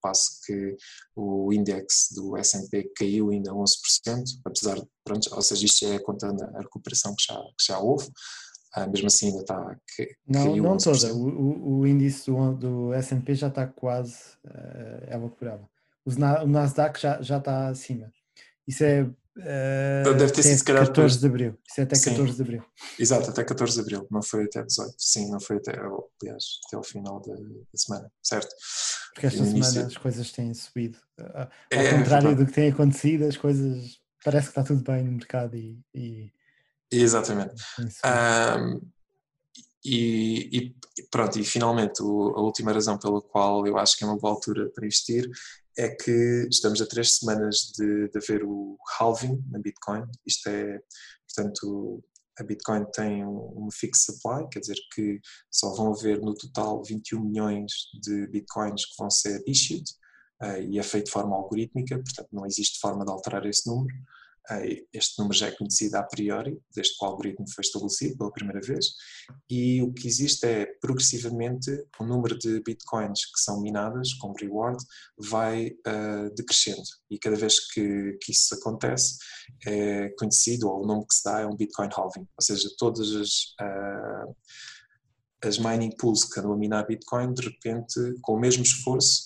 [0.02, 0.76] passo que
[1.16, 6.44] o index do S&P caiu ainda 11%, apesar de, pronto, ou seja, isto é contando
[6.44, 8.10] a recuperação que já, que já houve,
[8.74, 13.36] ah, mesmo assim ainda está que, Não, não toda, o, o, índice do, do S&P
[13.36, 15.70] já está quase uh, é recuperável.
[16.06, 18.12] O Nasdaq já, já está acima.
[18.68, 21.58] Isso é Uh, Deve ter sido se calhar 14 de abril.
[21.66, 22.36] Isso é até 14 Sim.
[22.36, 22.64] de abril.
[23.00, 24.94] Exato, até 14 de abril, não foi até 18.
[24.98, 28.54] Sim, não foi até, aliás, até o final da, da semana, certo?
[29.14, 29.86] Porque esta semana início...
[29.86, 30.98] as coisas têm subido.
[31.20, 35.04] Ao é, contrário é do que tem acontecido, as coisas parece que está tudo bem
[35.04, 35.80] no mercado e.
[35.94, 36.32] e...
[36.92, 37.56] Exatamente.
[38.06, 38.82] Um,
[39.84, 40.76] e, e,
[41.10, 44.34] pronto, e finalmente o, a última razão pela qual eu acho que é uma boa
[44.34, 45.28] altura para investir
[45.78, 50.04] é que estamos a três semanas de, de haver o halving na Bitcoin.
[50.26, 50.80] Isto é,
[51.26, 52.04] portanto,
[52.40, 57.22] a Bitcoin tem um, fixed supply, quer dizer que só vão haver no total 21
[57.22, 59.84] milhões de Bitcoins que vão ser issued
[60.42, 63.96] uh, e é feito de forma algorítmica, portanto não existe forma de alterar esse número.
[64.92, 68.60] Este número já é conhecido a priori, desde que o algoritmo foi estabelecido pela primeira
[68.60, 68.88] vez,
[69.50, 74.84] e o que existe é progressivamente o número de bitcoins que são minadas como reward
[75.18, 79.18] vai uh, decrescendo, e cada vez que, que isso acontece
[79.66, 83.12] é conhecido, ou o nome que se dá é um bitcoin halving, ou seja, todas
[83.16, 83.30] as.
[83.62, 84.36] Uh,
[85.44, 89.24] as mining pools que andam a minar Bitcoin, de repente, com o mesmo esforço,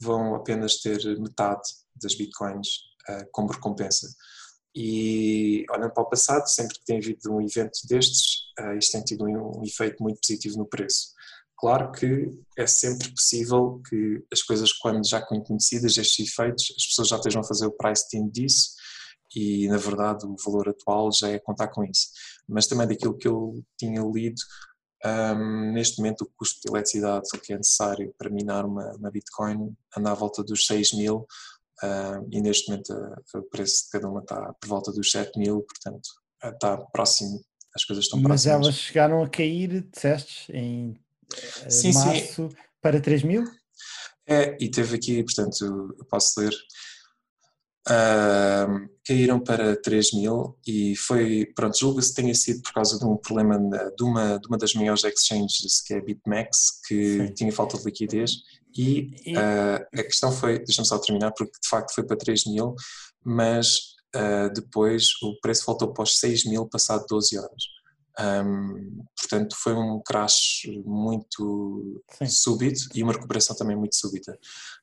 [0.00, 1.60] vão apenas ter metade
[2.00, 2.68] das Bitcoins
[3.08, 4.08] uh, como recompensa.
[4.80, 9.02] E olhando para o passado, sempre que tem havido um evento destes, uh, isto tem
[9.02, 11.08] tido um, um efeito muito positivo no preço.
[11.58, 17.08] Claro que é sempre possível que as coisas, quando já conhecidas, estes efeitos, as pessoas
[17.08, 18.70] já estejam a fazer o price team disso
[19.34, 22.10] e, na verdade, o valor atual já é contar com isso.
[22.48, 24.40] Mas também daquilo que eu tinha lido,
[25.04, 29.74] um, neste momento o custo de eletricidade que é necessário para minar uma, uma Bitcoin
[29.96, 31.26] anda à volta dos 6 mil,
[31.82, 35.38] Uh, e neste momento uh, o preço de cada uma está por volta dos 7
[35.38, 36.06] mil, portanto
[36.44, 37.40] uh, está próximo,
[37.74, 38.56] as coisas estão Mas próximas.
[38.56, 40.98] Mas elas chegaram a cair, disseste, em
[41.68, 42.56] sim, março sim.
[42.82, 43.44] para 3 mil?
[44.26, 45.64] É, e teve aqui, portanto,
[45.98, 46.52] eu posso ler.
[47.88, 53.06] Uh, caíram para 3 mil e foi, pronto, julga-se que tenha sido por causa de
[53.06, 57.32] um problema de, uma, de uma das maiores exchanges, que é a BitMEX, que Sim.
[57.32, 58.32] tinha falta de liquidez
[58.76, 62.44] e, E- uh, a questão foi, deixa-me só terminar, porque de facto foi para 3
[62.46, 62.74] mil,
[63.24, 63.76] mas
[64.14, 67.62] uh, depois o preço voltou para os 6 mil passado 12 horas.
[68.20, 72.26] Um, portanto, foi um crash muito Sim.
[72.26, 74.36] súbito e uma recuperação também muito súbita.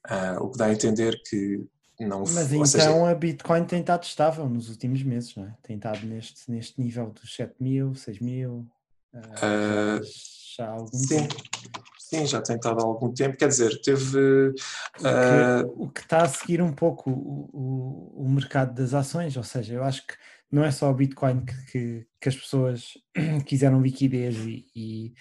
[0.09, 1.59] Uh, o que dá a entender que
[1.99, 5.55] não Mas então seja, a Bitcoin tem estado estável nos últimos meses, não é?
[5.61, 8.65] Tem estado neste, neste nível dos 7 mil, 6 mil.
[9.13, 9.99] Ah,
[10.57, 11.35] já há algum sim, tempo.
[12.09, 13.37] Sim, já tem estado há algum tempo.
[13.37, 14.53] Quer dizer, teve.
[14.53, 19.35] que- ah, o que está a seguir um pouco o, o, o mercado das ações,
[19.37, 20.13] ou seja, eu acho que
[20.51, 22.93] não é só o Bitcoin que, que, que as pessoas
[23.45, 25.13] quiseram liquidez e, e,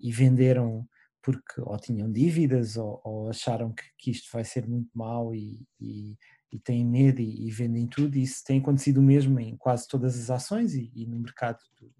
[0.00, 0.86] e venderam
[1.22, 6.16] porque ou tinham dívidas ou, ou acharam que, isto vai ser muito mau e, e,
[6.50, 8.16] e têm medo e, e vendem tudo.
[8.16, 11.58] E isso tem acontecido o mesmo em quase todas as ações e, e no mercado
[11.80, 11.92] do-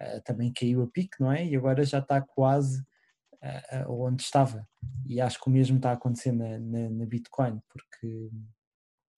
[0.00, 1.46] ah, também caiu a pique, não é?
[1.46, 2.82] E agora já está quase
[3.88, 4.66] onde estava.
[5.06, 8.30] E acho que o mesmo está a acontecer na, na, na Bitcoin, porque,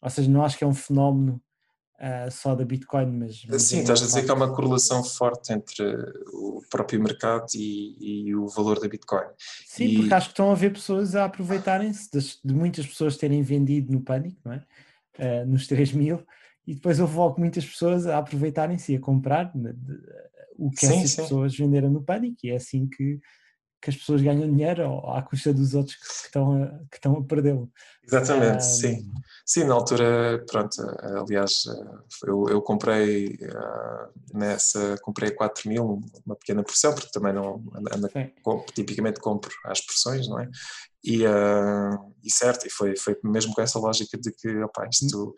[0.03, 1.41] ou seja, não acho que é um fenómeno
[1.99, 3.45] ah, só da Bitcoin, mas.
[3.47, 4.57] mas sim, é estás a dizer que há uma facto.
[4.57, 5.83] correlação forte entre
[6.33, 9.27] o próprio mercado e, e o valor da Bitcoin.
[9.67, 12.11] Sim, e- porque acho que estão a ver pessoas a aproveitarem-se
[12.45, 14.65] de, muitas pessoas terem vendido no pânico, não é?
[15.19, 16.23] Ah, nos 3 mil,
[16.67, 19.99] e depois houve logo muitas pessoas a aproveitarem-se e a comprar né, de-
[20.59, 21.23] o que Sim, essas sim.
[21.23, 23.19] pessoas venderam no pânico, e é assim que,
[23.81, 27.17] que as pessoas ganham dinheiro ao- à custa dos outros que, estão a, que estão
[27.17, 27.71] a perdê-lo.
[28.05, 29.13] Exatamente, Ah, sim.
[29.45, 30.77] Sim, na altura, pronto,
[31.23, 31.65] aliás,
[32.27, 37.63] eu, eu comprei ah, nessa, comprei a 4 mil, uma pequena porção, porque também não
[37.93, 38.09] anda,
[38.75, 40.49] tipicamente compro às porções, não é?
[41.05, 41.91] E, ah,
[42.25, 45.35] e certo, e foi, foi mesmo com essa lógica de que, opá, isto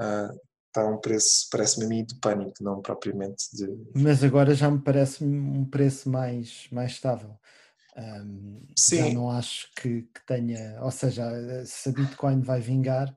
[0.00, 0.30] ah,
[0.68, 3.66] está um preço, parece-me a mim, de pânico, não propriamente de...
[3.94, 7.38] mas agora já me parece um preço mais, mais estável.
[7.98, 9.14] Já Sim.
[9.14, 11.24] não acho que, que tenha, ou seja,
[11.64, 13.14] se a Bitcoin vai vingar,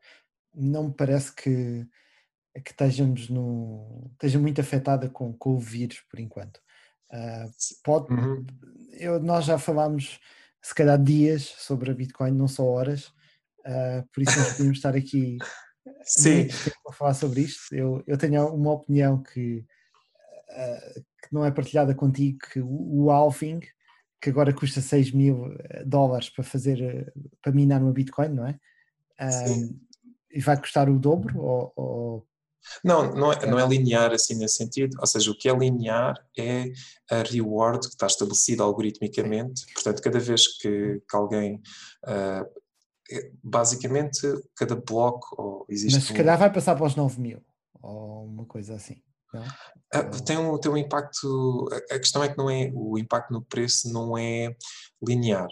[0.53, 1.87] não me parece que,
[2.63, 6.59] que estejamos no, esteja muito afetada com, com o vírus por enquanto.
[7.11, 7.47] Ah,
[7.83, 8.45] pode, Uhum.
[8.93, 10.19] eu, nós já falámos
[10.61, 13.13] se calhar dias sobre a Bitcoin, não só horas,
[13.65, 15.37] ah, por isso nós podemos estar aqui
[16.03, 16.47] Sim,
[16.87, 17.73] a falar sobre isto.
[17.73, 19.65] Eu, eu tenho uma opinião que,
[20.49, 23.59] ah, que não é partilhada contigo, que o, o halving,
[24.21, 27.11] que agora custa 6 mil eh, dólares para fazer, eh,
[27.41, 28.59] para minar uma Bitcoin, não é?
[29.31, 29.79] Sim.
[30.31, 31.39] e vai custar o dobro?
[31.39, 32.27] Ou, ou-
[32.83, 36.15] Não, não é, não é linear assim nesse sentido, ou seja, o que é linear
[36.37, 36.71] é
[37.09, 41.61] a reward que está estabelecida algoritmicamente, portanto, cada vez que, que alguém,
[43.11, 44.21] é- basicamente,
[44.55, 47.41] cada bloco, ou existe mas se um- calhar vai passar para os 9 mil,
[47.81, 49.01] ou uma coisa assim.
[49.93, 51.67] Ah, tem, um, tem um impacto.
[51.91, 54.55] A questão é que não é, o impacto no preço não é
[55.05, 55.47] linear.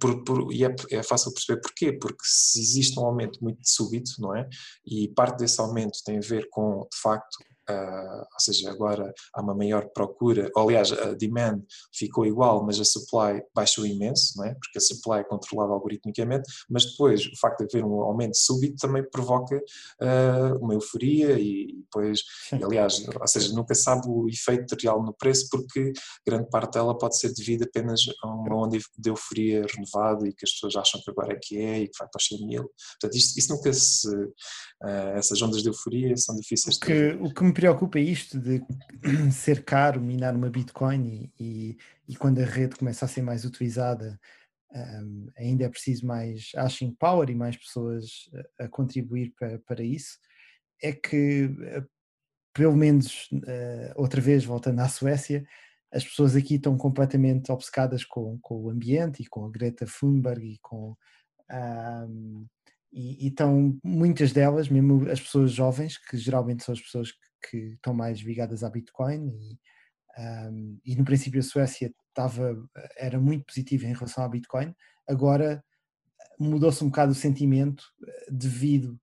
[0.00, 4.12] Por, por- e é, é fácil perceber porquê, porque se existe um aumento muito súbito,
[4.20, 4.48] não é?
[4.86, 7.36] E parte desse aumento tem a ver com, de facto,
[7.72, 11.62] ou seja, agora há uma maior procura, ou, aliás, a demand
[11.94, 14.54] ficou igual, mas a supply baixou imenso, não é?
[14.54, 18.76] Porque a supply é controlada algoritmicamente, mas depois o facto de haver um aumento súbito
[18.76, 19.60] também provoca
[20.00, 22.20] ah, uma euforia e depois
[22.52, 25.92] e, aliás, ou seja, nunca sabe o efeito real no preço porque
[26.26, 30.44] grande parte dela pode ser devida apenas a uma onda de euforia renovada e que
[30.44, 32.70] as pessoas acham que agora é que é e que vai para os 100 mil.
[33.00, 34.08] Portanto, isto, isso nunca se...
[34.82, 38.40] ah, essas ondas de euforia são difíceis O de que, o que me preocupa isto
[38.40, 38.60] de
[39.30, 43.44] ser caro minar uma Bitcoin e, e, e quando a rede começa a ser mais
[43.44, 44.18] utilizada
[44.74, 49.84] um, ainda é preciso mais hashing power e mais pessoas a, a contribuir para, para
[49.84, 50.18] isso,
[50.82, 51.84] é que eh,
[52.52, 55.46] pelo menos eh, outra vez voltando à Suécia,
[55.92, 60.44] as pessoas aqui estão completamente obcecadas com, com o ambiente e com a Greta Thunberg
[60.44, 60.96] e com
[61.48, 62.44] um,
[62.92, 67.31] e, e estão muitas delas, mesmo as pessoas jovens, que geralmente são as pessoas que,
[67.48, 69.58] que estão mais ligadas à Bitcoin e,
[70.18, 72.54] um, e no princípio a Suécia estava,
[72.96, 74.74] era muito positiva em relação à Bitcoin,
[75.08, 75.64] agora
[76.38, 78.98] mudou-se um bocado o sentimento eh, devido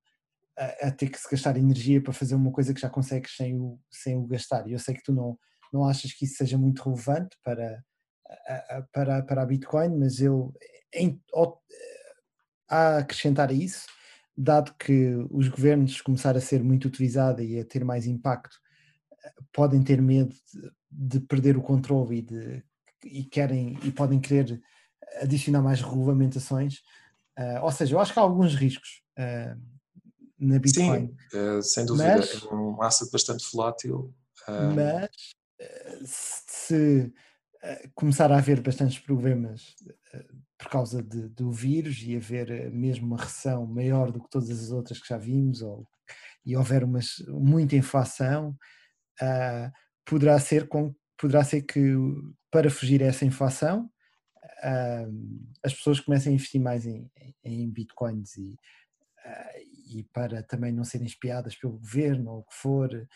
[0.57, 3.59] a, a, ter que se gastar energia para fazer uma coisa que já consegues sem
[3.59, 4.67] o, sem o gastar.
[4.67, 5.37] E eu sei que tu não,
[5.71, 7.83] não achas que isso seja muito relevante para,
[8.27, 10.53] a, para, para a Bitcoin, mas eu
[10.93, 11.21] em,
[12.69, 13.85] a acrescentar a isso,
[14.41, 18.55] dado que os governos começaram a ser muito utilizados e a ter mais impacto,
[19.51, 20.33] podem ter medo
[20.89, 22.63] de, de perder o controle e, de,
[23.03, 24.61] e querem e podem querer
[25.21, 26.75] adicionar mais regulamentações.
[27.37, 29.59] Uh, ou seja, eu acho que há alguns riscos uh,
[30.39, 31.07] na Bitcoin.
[31.07, 32.15] Sim, eh, sem dúvida.
[32.15, 34.13] Mas- é um asset bastante volátil.
[34.47, 35.09] ah, Mas
[35.59, 37.13] eh, se
[37.61, 39.75] eh, começar a haver bastantes problemas
[40.59, 44.51] por causa de- do vírus e haver eh, mesmo uma recessão maior do que todas
[44.51, 45.87] as outras que já vimos, ou,
[46.45, 48.57] e houver umas, muita inflação,
[49.21, 49.71] ah,
[50.05, 51.81] poderá, ser com, poderá ser que
[52.51, 53.89] para fugir a essa inflação
[54.63, 55.05] ah,
[55.63, 57.09] as pessoas comecem a investir mais em,
[57.43, 58.55] em- bitcoins e,
[59.25, 59.51] ah,
[59.89, 63.07] e para também não serem espiadas pelo governo ou o que for.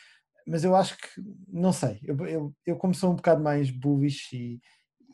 [0.47, 1.07] Mas eu acho que,
[1.47, 4.61] não sei, eu, eu, eu como sou um bocado mais bullish e,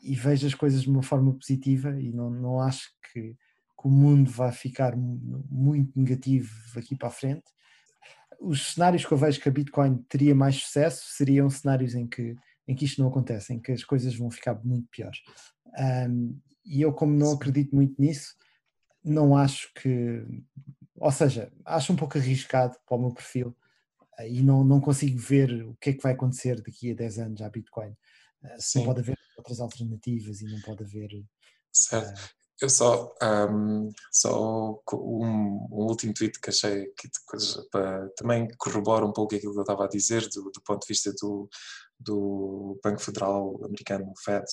[0.02, 3.90] e vejo as coisas de uma forma positiva e não, não acho que, que o
[3.90, 7.44] mundo vai ficar mu- muito negativo aqui para a frente.
[8.40, 12.34] Os cenários que eu vejo que a Bitcoin teria mais sucesso seriam cenários em que,
[12.66, 15.18] em que isto não acontece, em que as coisas vão ficar muito piores.
[15.76, 18.34] Ahm, e eu, como não acredito muito nisso,
[19.04, 20.24] não acho que.
[20.96, 23.56] Ou seja, acho um pouco arriscado para o meu perfil
[24.18, 27.18] eh, e não, não consigo ver o que é que vai acontecer daqui a 10
[27.18, 27.94] anos à Bitcoin.
[28.58, 31.24] Se não pode haver outras alternativas e não pode haver.
[31.72, 32.20] certo.
[32.20, 32.30] ah,
[32.60, 37.08] Eu só, ahm, só um, um último tweet que achei que
[37.70, 40.88] para, também corrobora um pouco aquilo que eu estava a dizer do, do ponto de
[40.88, 41.48] vista do,
[41.98, 44.44] do Banco Federal Americano, o Fed.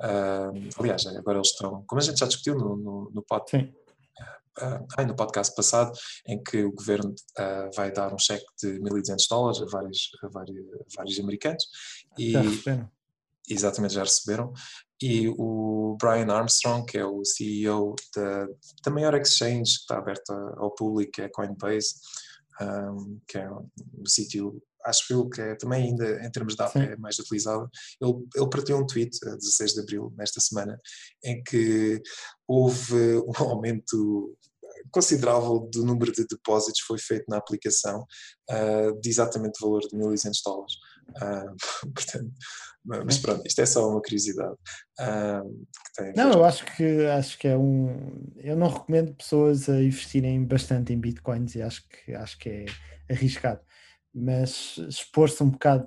[0.00, 3.74] Ahm, aliás, agora eles estão, como a gente já discutiu no, no, no, pod,
[4.60, 5.92] ah, ai, no podcast passado,
[6.26, 10.28] em que o governo ah, vai dar um cheque de 1.200 dólares a vários, a
[10.28, 11.64] vários, a vários americanos.
[12.16, 12.88] E, receberam.
[13.48, 14.52] Exatamente já receberam.
[15.00, 18.46] E o Brian Armstrong, que é o CEO da,
[18.84, 21.94] da maior exchange que está aberta ao público, que é a Coinbase,
[22.60, 23.68] um, que é um,
[24.06, 27.70] sítio, acho eu, que é também ainda em termos de app é mais utilizado.
[28.00, 30.76] Ele, ele partilhou um tweet a 16 de abril, nesta semana,
[31.22, 32.02] em que
[32.46, 34.36] houve um aumento
[34.90, 38.06] considerável do número de depósitos foi feito na aplicação
[38.48, 40.74] ah, de exatamente o valor de 1.200 dólares.
[41.16, 41.52] Ah,
[41.94, 42.32] portanto,
[42.84, 44.56] mas pronto, isto é só uma curiosidade.
[44.98, 45.42] a
[46.16, 48.32] Não, eu acho que acho que é um.
[48.36, 52.66] Eu não recomendo pessoas a investirem bastante em bitcoins e acho que acho que é
[53.10, 53.60] arriscado.
[54.14, 55.86] Mas expor-se um bocado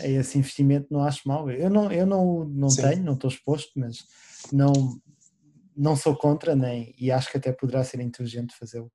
[0.00, 1.50] a esse investimento não acho mal.
[1.50, 2.82] Eu não, eu não, não Sim.
[2.82, 3.98] tenho, não estou exposto, mas
[4.52, 4.72] não,
[5.76, 8.90] não sou contra, nem, e acho que até poderá ser inteligente fazê-lo.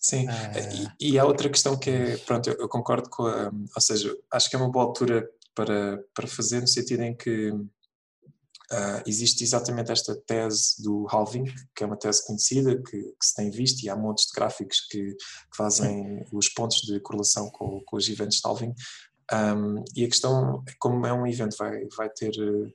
[0.00, 0.52] Sim, Ah.
[0.98, 4.16] e, e há outra questão que é, pronto, eu, eu concordo com a, ou seja,
[4.32, 7.52] acho que é uma boa altura para, para fazer no sentido em que
[8.72, 11.44] ah, existe exatamente esta tese do halving,
[11.74, 14.80] que é uma tese conhecida, que, que se tem visto, e há montes de gráficos
[14.88, 18.72] que, que fazem os pontos de correlação com, com os eventos de halving.
[19.32, 22.30] Um, e a questão é como é um evento, vai, vai ter.
[22.30, 22.72] eh,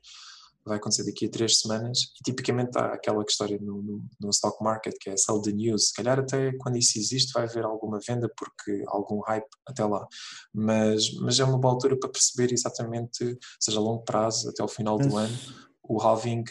[0.65, 4.63] Vai acontecer daqui a três semanas e tipicamente há aquela história no, no, no stock
[4.63, 5.89] market que é sell the news.
[5.89, 10.07] Se calhar até quando isso existe vai haver alguma venda porque algum hype até lá.
[10.53, 14.67] Mas, mas é uma boa altura para perceber exatamente, seja a longo prazo, até ao
[14.67, 15.37] final do Mas- ano,
[15.83, 16.43] o halving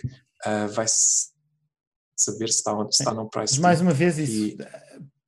[0.45, 0.87] ah, vai
[2.17, 4.57] saber se está, se está num price Mas mais uma vez, isso E-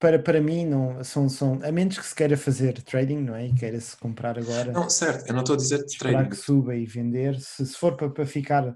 [0.07, 3.48] para, para mim, não, são, são, a menos que se queira fazer trading, não é?
[3.48, 4.70] E queira-se comprar agora.
[4.70, 6.28] Não, certo, eu não estou a dizer trading.
[6.28, 7.40] que suba e vender.
[7.40, 8.72] Se, se for para, para ficar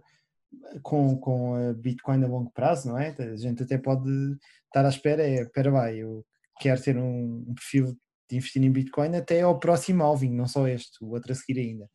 [0.83, 3.15] com, com a Bitcoin a longo prazo, não é?
[3.17, 4.11] A gente até pode
[4.67, 6.27] estar à espera, é, espera vai, eu
[6.59, 7.97] quero ter um, um perfil
[8.29, 11.61] de investir em Bitcoin até ao próximo halving, não só este, o outro a seguir
[11.61, 11.89] ainda.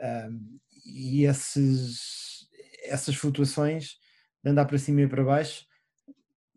[0.00, 2.48] Ahm, e esses,
[2.84, 3.96] essas flutuações
[4.42, 5.66] de andar para cima e para baixo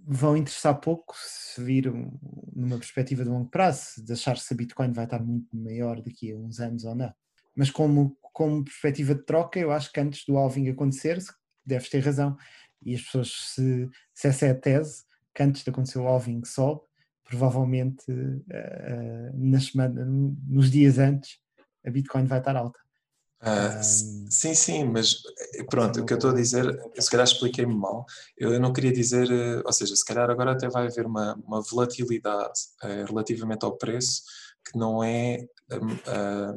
[0.05, 2.11] vão interessar pouco se vir um-
[2.55, 6.31] numa perspectiva de longo prazo, de achar se a Bitcoin vai estar muito maior daqui
[6.31, 7.13] a uns anos ou não.
[7.55, 11.19] Mas como, como perspectiva de troca, eu acho que antes do halving acontecer,
[11.65, 12.35] deves ter razão.
[12.81, 16.43] E as pessoas, se, se essa é a tese, que antes de acontecer o halving
[16.43, 16.81] sobe,
[17.23, 18.03] provavelmente
[18.49, 21.39] eh, nas semana, nos dias antes
[21.85, 22.79] a Bitcoin vai estar alta.
[23.45, 25.15] Ah, sim, sim, mas
[25.55, 26.63] eh, pronto, o que eu estou a boa- dizer,
[26.95, 28.05] eu se calhar expliquei-me mal.
[28.37, 31.61] Eu, não queria dizer, eh, ou seja, se calhar agora até vai haver uma, uma
[31.61, 34.21] volatilidade eh, relativamente ao preço
[34.65, 35.39] que não é
[35.73, 36.53] hum, ah,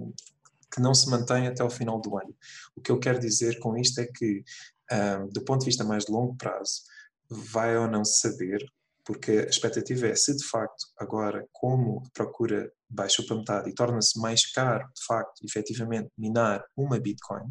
[0.75, 2.35] que não se mantém até ao final do ano.
[2.77, 4.45] O que eu quero dizer com isto é que,
[4.91, 6.83] ah, do ponto de vista mais de longo prazo,
[7.31, 8.61] vai ou não saber,
[9.07, 13.75] porque a expectativa é se de facto agora, como a procura baixou para metade e
[13.75, 17.45] torna-se mais caro, de facto, efetivamente, minar uma Bitcoin,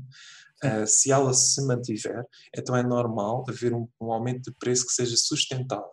[0.63, 2.23] ah, se ela se mantiver,
[2.55, 5.89] então é normal haver um, um aumento de preço que seja sustentável,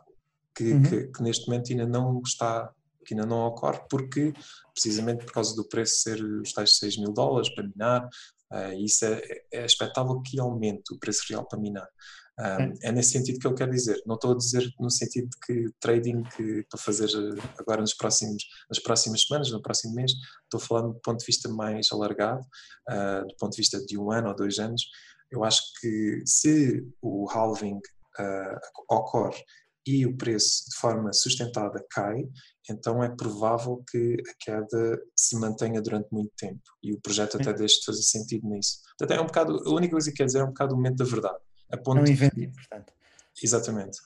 [0.55, 0.83] que, Uhum.
[0.83, 2.71] que- que neste momento ainda não está,
[3.07, 4.33] que ainda não ocorre, porque
[4.75, 8.09] precisamente por causa do preço ser os tais 6 mil dólares para minar,
[8.51, 9.21] ah, isso é,
[9.53, 11.89] é expectável que aumente o preço real para minar.
[12.41, 14.01] Um, é nesse sentido que eu quero dizer.
[14.07, 17.95] Não estou a dizer no sentido de que trading que para fazer eh, agora nos
[17.95, 20.13] próximos, nas próximas semanas, no próximo mês,
[20.45, 22.41] estou falando do ponto de vista mais alargado,
[22.91, 24.83] uh, do ponto de vista de um ano ou dois anos.
[25.31, 29.43] Eu acho que se o halving uh, ocorre
[29.87, 32.25] e o preço de forma sustentada cai,
[32.71, 37.53] então é provável que a queda se mantenha durante muito tempo e o projeto até
[37.53, 38.79] deixe de fazer sentido nisso.
[38.97, 40.99] Portanto, é um bocado, a única coisa que quer dizer é um bocado o momento
[40.99, 41.39] da verdade.
[41.73, 42.93] A ponto Não inventem, portanto.
[43.43, 43.99] Exatamente.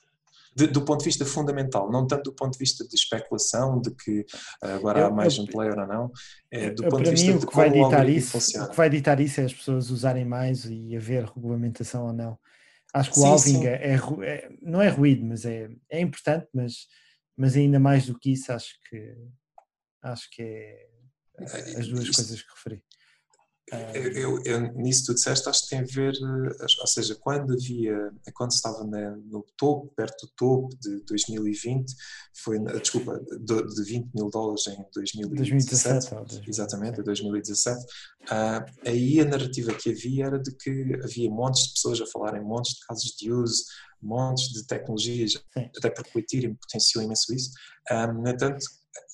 [0.55, 3.91] De- do ponto de vista fundamental, não tanto do ponto de vista de especulação, de
[3.91, 4.25] que
[4.63, 6.11] ah, agora Eu- há mais eu- um player ou não,
[6.49, 8.41] é do Eu, ponto de mim, vista o de vai como o ditar isso, o
[8.41, 8.69] funciona.
[8.69, 12.39] que vai ditar isso é as pessoas usarem mais e haver regulamentação ou não.
[12.93, 13.67] Acho que o Sim, sim.
[13.67, 16.87] é, é é- não é ruído, mas é, é importante, mas,
[17.35, 19.15] mas ainda mais do que isso, acho que
[20.01, 20.87] acho que é
[21.77, 22.83] as duas Isto- coisas que referi.
[23.93, 27.51] Eu, eu- eu- nisso tu disseste, acho que tem a ver, eh, ou seja, quando
[27.51, 31.93] havia, quando estava no topo, perto do topo de 2020,
[32.41, 36.49] foi, desculpa, de, de 20 mil dólares em 2017, 2017 ou 2017.
[36.49, 37.85] exatamente, em 2017,
[38.29, 42.41] ah, aí a narrativa que havia era de que havia montes de pessoas a falarem
[42.41, 43.63] montes de casos de uso,
[44.01, 45.69] montes de tecnologias, Sim.
[45.77, 47.49] até porque o Ethereum potenciou imenso isso.
[47.89, 48.65] Ah, no entanto,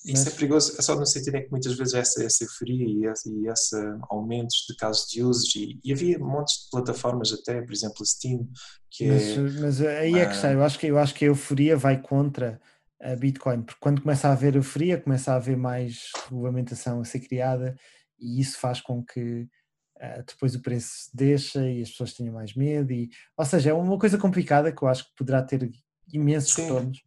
[0.04, 2.86] isso Mas- é perigoso, é só no sentido em que muitas vezes essa, essa euforia
[2.86, 3.76] e esse, e esse
[4.10, 8.48] aumentos de casos de usos e, e havia montes de plataformas até, por exemplo Steam,
[8.90, 9.60] que Mas, é...
[9.60, 10.52] mas aí é que está.
[10.52, 12.60] Eu acho que, eu acho que a euforia vai contra
[13.00, 17.20] a Bitcoin, porque quando começa a haver euforia, começa a haver mais regulamentação a ser
[17.20, 17.76] criada
[18.18, 19.46] e isso faz com que
[20.00, 22.92] ah, depois o preço deixa e as pessoas tenham mais medo.
[22.92, 25.70] E, ou seja, é uma coisa complicada que eu acho que poderá ter
[26.12, 26.62] imensos Sim.
[26.62, 27.02] retornos,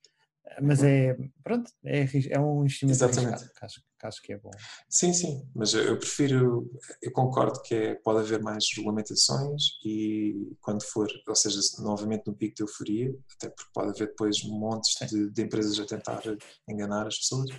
[0.61, 3.53] mas é, pronto, é, é um investimento Exatamente.
[3.53, 4.51] que acho, que acho que é bom.
[4.89, 6.69] Sim, sim, mas eu eu prefiro,
[7.01, 12.35] eu concordo que é, pode haver mais regulamentações e quando for, ou seja, novamente no
[12.35, 16.21] pico de euforia, até porque pode haver depois montes de, de empresas a tentar
[16.67, 17.49] enganar as pessoas,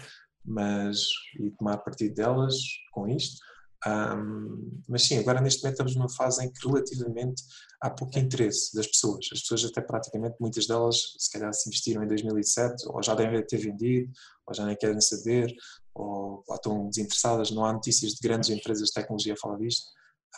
[0.44, 1.02] mas
[1.40, 2.54] e tomar partido delas
[2.92, 3.38] com isto.
[3.86, 7.42] Ahm, mas sim, agora neste momento estamos numa fase em que relativamente
[7.80, 9.28] há pouco interesse das pessoas.
[9.32, 13.44] As pessoas até praticamente, muitas delas, se calhar se investiram em 2007, ou já devem
[13.46, 14.10] ter vendido,
[14.46, 15.54] ou já nem querem saber,
[15.94, 19.86] ou, ou estão desinteressadas, não há notícias de grandes empresas de tecnologia a falar disto.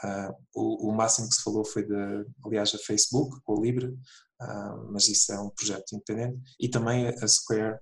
[0.03, 3.93] Ah, o, o máximo que se falou foi, de, aliás, a Facebook, com a Libra,
[4.41, 7.79] ah, mas isso é um projeto independente, e também a Square,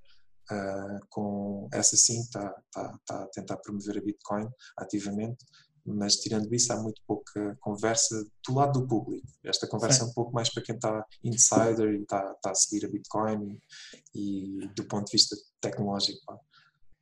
[0.51, 5.45] ah, com essa sim, está tá, tá a tentar promover a Bitcoin ativamente,
[5.85, 9.27] mas tirando isso, há muito pouca conversa do lado do público.
[9.45, 10.07] Esta conversa Sim.
[10.07, 13.59] é um pouco mais para quem está insider e está, está a seguir a Bitcoin
[14.15, 16.21] e, e do ponto de vista tecnológico.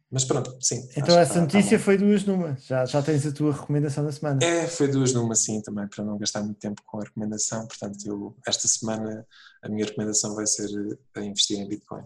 [0.08, 0.88] Mas pronto, sim.
[0.96, 1.84] Então essa tá- tá notícia bom.
[1.84, 4.38] foi duas numa, já, já tens a tua recomendação da semana.
[4.42, 7.66] É, foi duas numa sim também, para não gastar muito tempo com a recomendação.
[7.66, 9.26] Portanto, eu, esta semana
[9.62, 12.04] a minha recomendação vai ser eh, a investir em Bitcoin.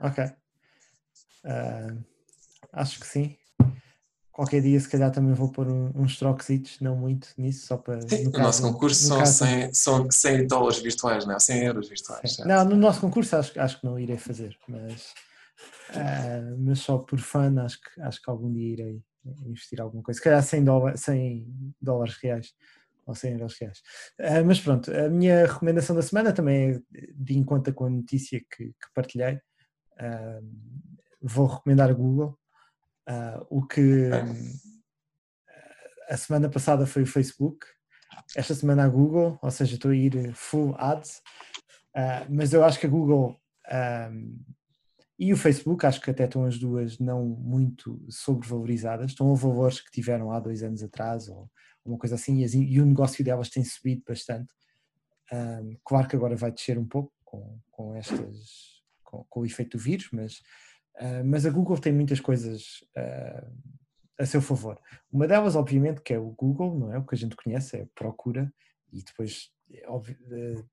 [0.00, 0.24] Ok.
[1.44, 1.94] Ah,
[2.72, 3.36] acho que sim.
[4.32, 8.00] Qualquer dia, se calhar, também vou pôr um- uns trocositos, não muito nisso, só para.
[8.08, 11.34] Sim, no o caso- nosso concurso no são, caso- 100, são 100 dólares virtuais, não
[11.36, 11.38] é?
[11.38, 12.38] 100 euros virtuais.
[12.38, 15.14] Não, no nosso concurso acho, acho que não irei fazer, mas,
[15.90, 19.02] ah, mas só por fã acho que, acho que algum dia irei
[19.46, 20.18] investir alguma coisa.
[20.18, 21.46] Se calhar 100 dólares, 100
[21.80, 22.52] dólares reais
[23.06, 23.80] ou 100 euros reais.
[24.18, 26.80] Ah, mas pronto, a minha recomendação da semana também é
[27.14, 29.38] de em conta com a notícia que, que partilhei.
[29.98, 30.40] Ah,
[31.22, 32.38] vou recomendar a Google.
[33.06, 34.10] Ah, o que
[36.08, 37.66] a semana passada foi o Facebook,
[38.36, 41.22] esta semana a Google, ou seja, estou a ir full ads,
[41.94, 43.36] ah, mas eu acho que a Google
[43.70, 44.36] ahm,
[45.18, 49.80] e o Facebook, acho que até estão as duas não muito sobrevalorizadas, estão a valores
[49.80, 51.48] que tiveram há dois anos atrás ou
[51.84, 54.52] uma coisa assim, e, as- e o negócio delas tem subido bastante.
[55.32, 58.73] Ahm, claro que agora vai descer um pouco com, com estas
[59.14, 60.42] com, com o efeito do vírus, mas,
[60.96, 63.46] ah, mas a Google tem muitas coisas ah,
[64.18, 64.80] a seu favor.
[65.10, 66.98] Uma delas, obviamente, que é o Google, não é?
[66.98, 68.52] O que a gente conhece é procura
[68.92, 70.64] e depois é óbvio, eh,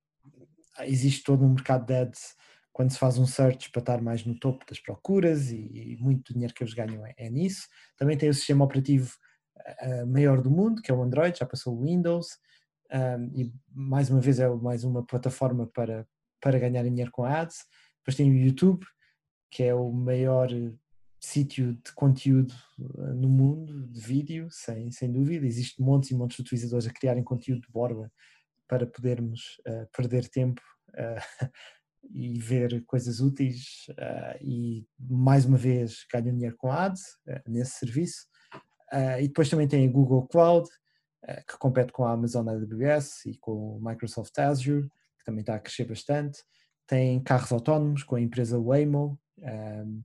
[0.86, 2.36] existe todo um mercado de ads
[2.72, 6.34] quando se faz um search para estar mais no topo das procuras e, e muito
[6.34, 7.68] dinheiro que eles ganham é, é nisso.
[7.98, 9.12] Também tem o sistema operativo
[9.80, 12.28] eh, maior do mundo, que é o Android, já passou o Windows,
[12.92, 16.06] um, e mais uma vez é mais uma plataforma para,
[16.42, 17.58] para ganhar dinheiro com ads.
[18.02, 18.86] Depois tem o YouTube,
[19.50, 20.74] que é o maior eh,
[21.20, 25.46] sítio de conteúdo eh, no mundo, de vídeo, sem, sem dúvida.
[25.46, 28.12] Existem montes e montes de utilizadores a criarem conteúdo de borba
[28.72, 30.62] para podermos eh, perder tempo
[30.96, 31.20] eh,
[32.10, 37.04] e ver coisas úteis eh, e mais uma vez ganham dinheiro com ads
[37.46, 38.28] nesse serviço.
[39.20, 40.70] E depois também tem a Google Cloud,
[41.48, 45.60] que compete com a Amazon AWS e com o Microsoft Azure, que também está a
[45.60, 46.44] crescer bastante.
[46.92, 50.02] Tem carros autónomos com a empresa Waymo, um,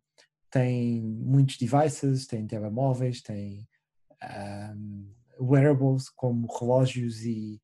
[0.53, 3.66] tem muitos devices, tem telemóveis, tem
[4.72, 7.61] um, wearables como relógios e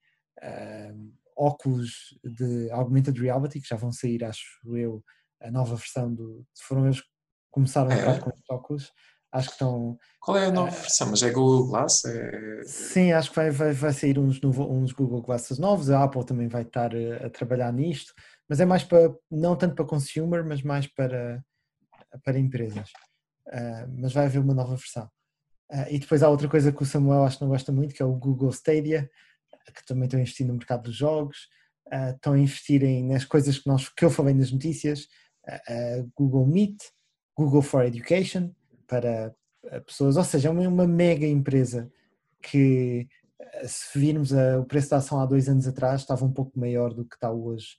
[0.93, 4.45] um, óculos de augmented reality que já vão sair, acho
[4.77, 5.05] eu,
[5.41, 6.45] a nova versão do.
[6.61, 7.07] Foram eles que
[7.49, 8.17] começaram É?
[8.17, 8.93] a com estes óculos.
[9.31, 9.97] Acho que estão.
[10.21, 11.09] Qual é a nova versão?
[11.11, 12.05] Mas é Google Glass?
[12.05, 12.63] É...
[12.65, 15.91] Sim, acho que vai, vai, vai sair uns, novo- uns Google Glasses novos.
[15.91, 18.13] A Apple também vai estar a, a trabalhar nisto,
[18.49, 21.45] mas é mais para, não tanto para consumer, mas mais para,
[22.25, 22.91] para empresas.
[23.49, 25.09] Ah, mas vai haver uma nova versão.
[25.71, 28.03] Ah, e depois há outra coisa que o Samuel acho que não gosta muito, que
[28.03, 29.11] é o Google Stadia,
[29.75, 31.49] que também estão a investir no mercado dos jogos,
[31.91, 35.09] ah, estão a investir em, nas coisas que, nós, que eu falei nas notícias,
[36.17, 36.79] Google Meet,
[37.37, 38.55] Google for Education,
[38.87, 39.35] para
[39.87, 41.91] pessoas, ou seja, é uma, mega empresa
[42.41, 43.09] que
[43.65, 46.95] se virmos a- o preço da ação há dois anos atrás estava um pouco maior
[46.95, 47.77] do que está hoje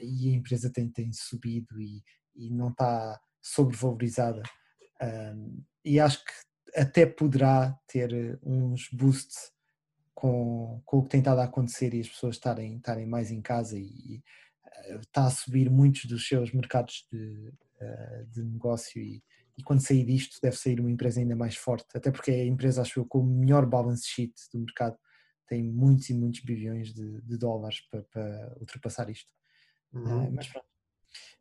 [0.00, 2.02] e a empresa tem, tem subido e,
[2.34, 4.42] e não está sobrevalorizada
[5.02, 6.32] Ahm, e acho que
[6.80, 9.50] até poderá ter eh, uns boosts
[10.14, 13.42] com, com o que tem estado a acontecer e as pessoas estarem, estarem mais em
[13.42, 14.22] casa e,
[14.86, 19.22] eh, está a subir muitos dos seus mercados de, eh, de negócio e,
[19.58, 22.46] e quando sair disto deve sair uma empresa ainda mais forte, até porque é a
[22.46, 24.96] empresa, acho eu, com o melhor balance sheet do mercado,
[25.48, 29.32] tem muitos e muitos bilhões de, de dólares para, para ultrapassar isto.
[29.92, 30.26] Uhum.
[30.26, 30.66] Ah, mas pronto,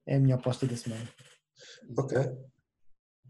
[0.05, 1.07] é a minha aposta da semana.
[1.97, 2.17] Ok.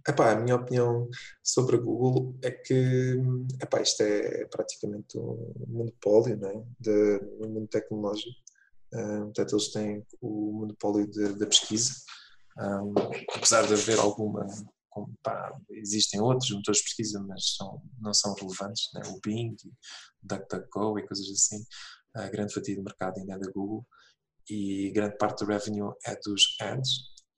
[0.08, 1.08] Epá, a minha opinião
[1.44, 3.16] sobre a Google é que
[3.62, 8.36] epá, isto é praticamente um monopólio né, de, no mundo tecnológico.
[8.90, 11.94] Portanto, eles têm o monopólio de- da pesquisa,
[12.58, 12.82] Ah,
[13.36, 14.46] apesar de haver alguma.
[14.90, 18.90] com- pá, existem outros motores de pesquisa, mas são, não são relevantes.
[18.94, 19.02] Né?
[19.08, 21.64] O Bing, o DuckDuckGo e coisas assim.
[22.14, 23.88] A grande fatia do mercado ainda é da Google
[24.54, 26.90] e grande parte do revenue é dos ads.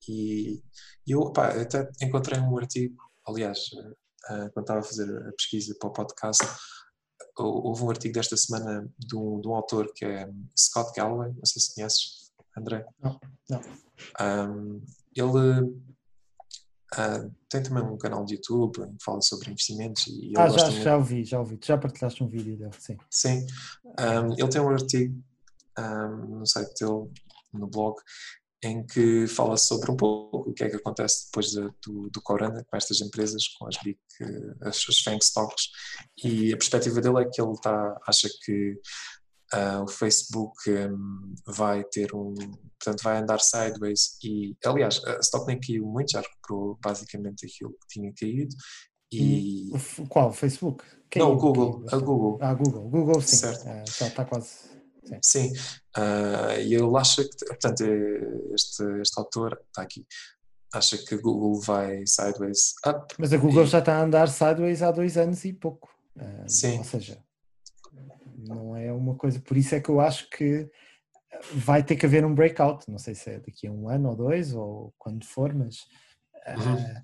[0.10, 0.62] E
[1.08, 2.96] eu pá, até encontrei um artigo,
[3.28, 3.60] aliás,
[4.30, 6.44] eh, quando estava a fazer a pesquisa para o podcast,
[7.38, 11.32] hou- houve um artigo desta semana de um, de um autor que é Scott Galloway,
[11.34, 12.86] não sei se conheces, André.
[13.02, 13.62] Não, não.
[14.20, 14.82] Ahm,
[15.16, 15.74] ele
[16.96, 20.66] ah, tem também um canal de YouTube em que fala sobre investimentos e Ah, já,
[20.68, 21.58] muito- já ouvi, já ouvi.
[21.58, 22.98] Tu já partilhaste um vídeo dele, sim.
[23.10, 23.48] Sim.
[24.00, 25.24] Um, ele tem um artigo
[25.80, 27.10] um, no site dele,
[27.54, 27.96] no blog,
[28.64, 32.22] em que fala sobre um pouco o que é que acontece depois de- do, do
[32.22, 34.00] Corona com estas empresas, com as big,
[34.62, 35.68] as, as FANG stocks,
[36.24, 38.80] e a perspectiva dele é que ele tá, acha que
[39.52, 45.46] ah, o Facebook um, vai ter um, portanto vai andar sideways e, aliás, a stock
[45.46, 48.56] nem caiu muito, já recuperou basicamente aquilo que tinha caído
[49.12, 49.70] e...
[49.76, 50.32] F- Qual?
[50.32, 50.84] Facebook?
[51.18, 52.04] Não, o Google, caiu a.
[52.04, 52.38] Google.
[52.42, 52.90] Ah, Google.
[52.90, 53.36] Google, sim.
[53.36, 53.68] Certo.
[53.68, 54.73] Ah, já está quase.
[55.22, 55.52] Sim.
[55.96, 60.06] Ah, e ele acha que, portanto, é- este, este autor está aqui,
[60.74, 63.14] acha que Google vai sideways up.
[63.20, 65.90] Mas a Google E- já está a andar sideways há dois anos e pouco.
[66.18, 66.78] Ah, Sim.
[66.80, 67.22] Ou seja,
[68.48, 69.40] não é uma coisa.
[69.40, 70.70] Por isso é que eu acho que
[71.54, 72.90] vai ter que haver um breakout.
[72.90, 75.78] Não sei se é daqui a um ano ou dois ou quando for, mas,
[76.46, 77.02] ah, Uhum.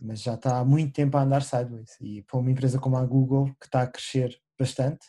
[0.00, 1.96] mas já está há muito tempo a andar sideways.
[2.00, 5.06] E para uma empresa como a Google, que está a crescer bastante,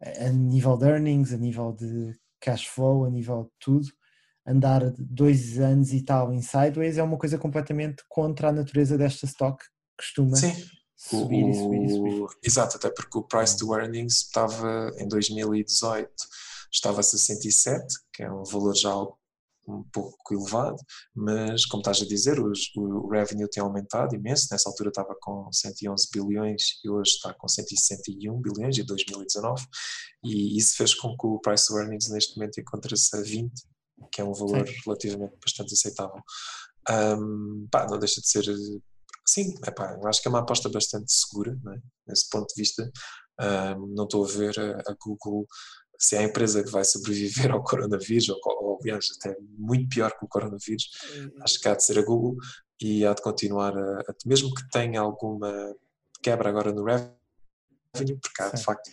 [0.00, 3.88] a nível de earnings, a nível de cash flow, a nível de tudo,
[4.46, 9.26] andar dois anos e tal em sideways é uma coisa completamente contra a natureza desta
[9.26, 10.54] stock que costuma Sim,
[10.96, 12.16] subir e subir e subir.
[12.24, 16.10] o- exato, até porque o price to earnings estava em 2018,
[16.72, 18.90] estava a 67, que é um valor já
[19.70, 20.76] um pouco elevado,
[21.14, 26.08] mas como estás a dizer, o revenue tem aumentado imenso, nessa altura estava com 111
[26.12, 29.66] bilhões e hoje está com 161 bilhões em 2019
[30.24, 33.52] e isso fez com que o price to earnings neste momento encontre-se a 20,
[34.12, 36.22] que é um valor relativamente bastante aceitável.
[36.88, 38.44] Ahm, pá, não deixa de ser
[39.26, 41.78] sim, epá, eu acho que é uma aposta bastante segura, não é?
[42.06, 42.90] nesse ponto de vista.
[43.38, 45.46] Ahm, não estou a ver a, a Google
[46.00, 50.10] se é a empresa que vai sobreviver ao coronavírus, ou, ou aliás, até muito pior
[50.18, 50.88] que o coronavírus.
[51.42, 52.36] Acho que há de ser a Google
[52.80, 55.52] e há de continuar a, a- mesmo que tenha alguma
[56.22, 58.64] quebra agora no revenue, porque há de Sim.
[58.64, 58.90] facto.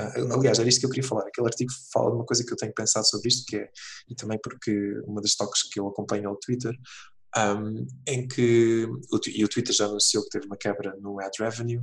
[0.00, 1.26] ah, aliás, era isto que eu queria falar.
[1.26, 3.70] Aquele artigo fala de uma coisa que eu tenho pensado sobre isto, que é,
[4.08, 4.72] e também porque
[5.06, 6.74] uma das toques que eu acompanho é o Twitter,
[7.36, 11.32] um, em que o, e o Twitter já anunciou que teve uma quebra no ad
[11.38, 11.82] revenue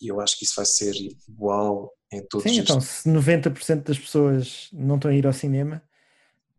[0.00, 0.94] e eu acho que isso vai ser
[1.28, 5.32] igual em todos Sim, os então se 90% das pessoas não estão a ir ao
[5.32, 5.82] cinema,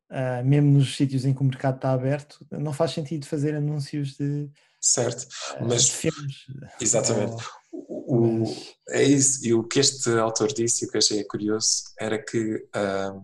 [0.09, 4.17] ah, mesmo nos sítios em que o mercado está aberto, não faz sentido fazer anúncios
[4.17, 6.45] de, certo ah, mas de filmes.
[6.79, 10.97] exatamente Ou- o, Mas- é isso, e o que este autor disse, e o que
[10.97, 13.21] achei curioso, era que ahm,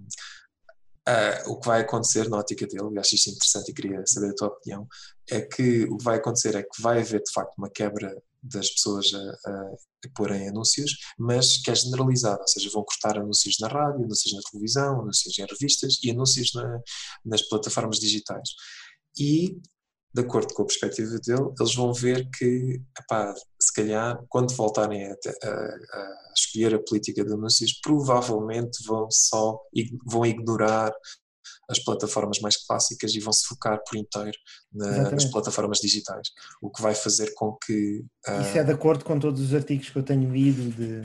[1.08, 4.30] ah, o que vai acontecer na ótica dele, e acho isto interessante e queria saber
[4.32, 4.88] a tua opinião,
[5.30, 8.70] é que o que vai acontecer é que vai haver de facto uma quebra das
[8.70, 9.62] pessoas a, a,
[10.06, 14.34] a porem anúncios, mas que é generalizada, ou seja, vão cortar anúncios na rádio, anúncios
[14.34, 16.80] na televisão, anúncios em revistas e anúncios na-
[17.26, 18.50] nas plataformas digitais.
[19.20, 19.58] E,
[20.14, 25.06] de acordo com a perspectiva dele, eles vão ver que, epá, se calhar, quando voltarem
[25.06, 29.60] a, a- a escolher a política de anúncios, provavelmente vão só
[30.06, 30.92] vão ignorar
[31.70, 34.38] as plataformas mais clássicas e vão se focar por inteiro
[34.72, 36.30] na- nas plataformas digitais,
[36.62, 39.90] o que vai fazer com que ah, Isso é de acordo com todos os artigos
[39.90, 41.02] que eu tenho lido, de,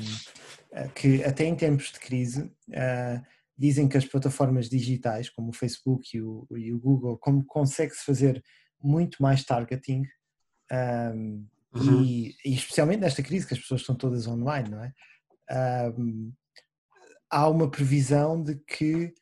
[0.73, 3.21] eh, que até em tempos de crise eh,
[3.59, 8.05] dizem que as plataformas digitais, como o Facebook e o, e o Google, como consegue-se
[8.05, 8.43] fazer
[8.83, 10.03] muito mais targeting,
[10.71, 14.93] ahm, uhum, e, e especialmente nesta crise que as pessoas estão todas online, não é?
[15.51, 16.33] Ahm,
[17.31, 19.15] há uma previsão de que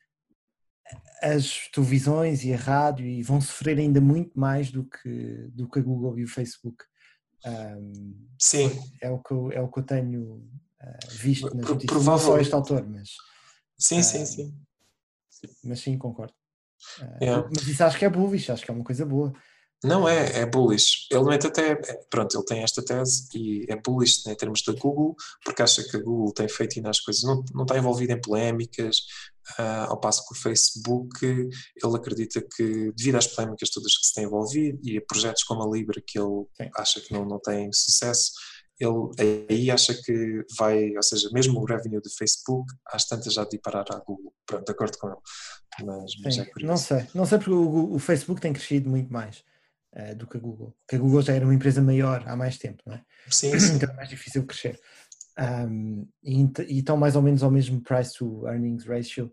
[1.21, 5.79] as televisões e a rádio e vão sofrer ainda muito mais do que, do que
[5.79, 6.83] a Google e o Facebook.
[7.45, 8.69] Ahm, sim,
[9.01, 10.47] é o que eu, é o que eu tenho
[10.79, 11.91] ah, visto nas Pro- notícias.
[11.95, 13.09] Não só provavelmente- este autor, mas,
[13.77, 14.61] sim, sim, sim.
[15.63, 16.33] mas sim, concordo.
[16.99, 17.49] Ah, Yeah.
[17.55, 19.31] Mas isso acho que é bullish, acho que é uma coisa boa.
[19.83, 21.07] Não é, é bullish.
[21.09, 24.35] Ele, no entanto, é, é- pronto, ele tem esta tese e é bullish né, em
[24.35, 27.63] termos da Google, porque acha que a Google tem feito ainda as coisas, não, não
[27.63, 28.97] está envolvida em polémicas,
[29.57, 34.13] ah, ao passo que o Facebook, ele acredita que, devido às polémicas todas que se
[34.13, 36.69] tem envolvido e a projetos como a Libra, que ele Sim.
[36.75, 38.31] acha que não, não tem sucesso,
[38.79, 43.43] ele aí acha que vai, ou seja, mesmo o revenue do Facebook, às tantas já
[43.45, 44.33] de parar à Google.
[44.45, 45.17] Pronto, de acordo com ele.
[45.85, 49.43] Mas, mas é não sei, não sei porque o, o Facebook tem crescido muito mais
[49.93, 50.75] ah, do que a Google.
[50.79, 53.05] Porque a Google já era uma empresa maior há mais tempo, não é?
[53.29, 53.75] Sim, sim.
[53.75, 54.79] Então é mais difícil crescer.
[55.37, 59.31] Ahm, e, e estão mais ou menos ao mesmo price to earnings ratio,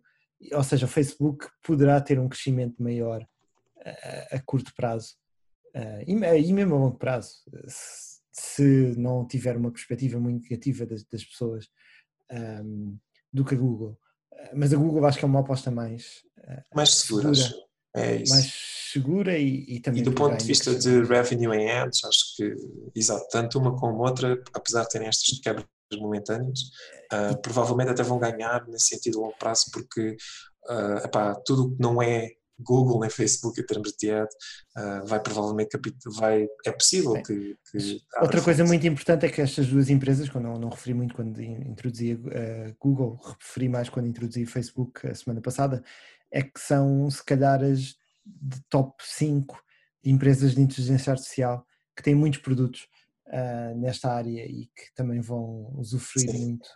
[0.52, 3.26] ou seja, o Facebook poderá ter um crescimento maior
[3.84, 5.14] a, a curto prazo
[5.74, 10.86] ah, e, e mesmo a longo prazo, se, se não tiver uma perspectiva muito negativa
[10.86, 11.68] das, das pessoas
[12.30, 12.96] ahm,
[13.32, 13.98] do que a Google.
[14.54, 17.30] Mas a Google acho que é uma aposta mais, ah, Mais Segura.
[17.30, 17.54] acho.
[17.94, 18.32] É isso.
[18.32, 18.46] mais
[18.92, 22.54] segura e, e também E do ponto de vista de revenue em ads, acho que,
[22.94, 25.66] exato, tanto uma como outra, apesar de terem estas quebras
[25.96, 26.60] momentâneas,
[27.10, 30.16] ah, provavelmente até vão ganhar nesse sentido a longo prazo, porque
[30.68, 32.30] ah, epá, tudo o que não é
[32.60, 34.28] Google nem Facebook em termos de ad,
[34.76, 35.78] ah, vai provavelmente
[36.18, 37.22] vai, é possível Sim.
[37.22, 40.92] que, que Outra coisa muito importante é que estas duas empresas, quando não, não referi
[40.94, 45.82] muito quando in- introduzi a Google, referi mais quando introduzi o Facebook a semana passada,
[46.30, 47.96] é que são se calhar as
[48.40, 49.58] de top 5
[50.02, 51.66] de empresas de inteligência artificial
[51.96, 52.86] que têm muitos produtos
[53.28, 56.38] ah, nesta área e que também vão usufruir Sim.
[56.44, 56.68] muito.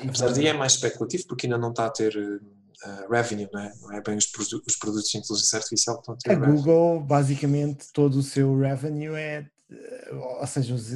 [0.00, 2.14] Apesar de é mais especulativo porque ainda não está a ter
[2.84, 3.72] ah, revenue, não é?
[3.80, 6.34] Não é bem os, produ- os produtos de inteligência artificial que estão a ter A
[6.34, 6.56] revenue.
[6.56, 9.46] Google, basicamente, todo o seu revenue é,
[10.40, 10.92] ou seja, os,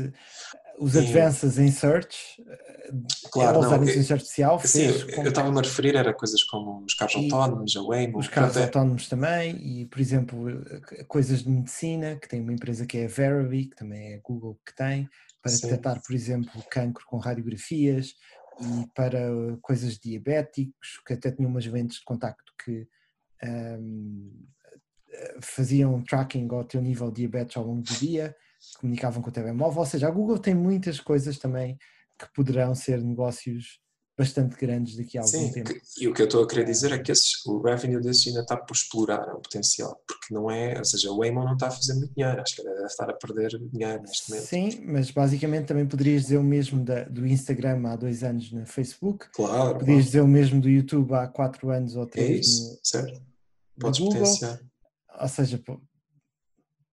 [0.78, 2.42] os advances em search,
[3.30, 6.94] Claro, usar a não, inteligência artificial, Sim, eu estava-me a referir era coisas como os
[6.94, 11.48] carros autónomos, a Waymo, os carros até- autónomos também e, por exemplo, eh, coisas de
[11.48, 14.74] medicina, que tem uma empresa que é a Verily, que também é a Google que
[14.74, 15.08] tem,
[15.40, 15.62] para Sim.
[15.62, 18.14] detectar, por exemplo, cancro com radiografias
[18.60, 22.86] e para eh, coisas diabéticos, que até tinham umas lentes de contacto que
[23.42, 24.30] ahm,
[25.10, 28.36] eh, faziam tracking ao teu nível de diabetes ao longo do dia,
[28.78, 31.76] comunicavam com o telemóvel, ou seja, a Google tem muitas coisas também
[32.18, 33.80] que poderão ser negócios
[34.16, 35.72] bastante grandes daqui a algum Sim, tempo.
[35.72, 38.26] que- e o que eu estou a querer dizer é que esses, o revenue desses
[38.28, 41.68] ainda está por explorar o potencial, porque não é, ou seja, o Waymo não está
[41.68, 44.46] a fazer muito dinheiro, acho que deve estar a perder dinheiro neste momento.
[44.46, 48.66] Sim, mas basicamente também poderias dizer o mesmo da- do Instagram há dois anos no
[48.66, 50.02] Facebook, Claro, podias claro.
[50.04, 53.14] dizer o mesmo do YouTube há quatro anos ou é três isso, certo.
[53.18, 53.22] no,
[53.80, 54.18] Podes Google.
[54.20, 54.60] potenciar.
[55.20, 55.58] ou seja,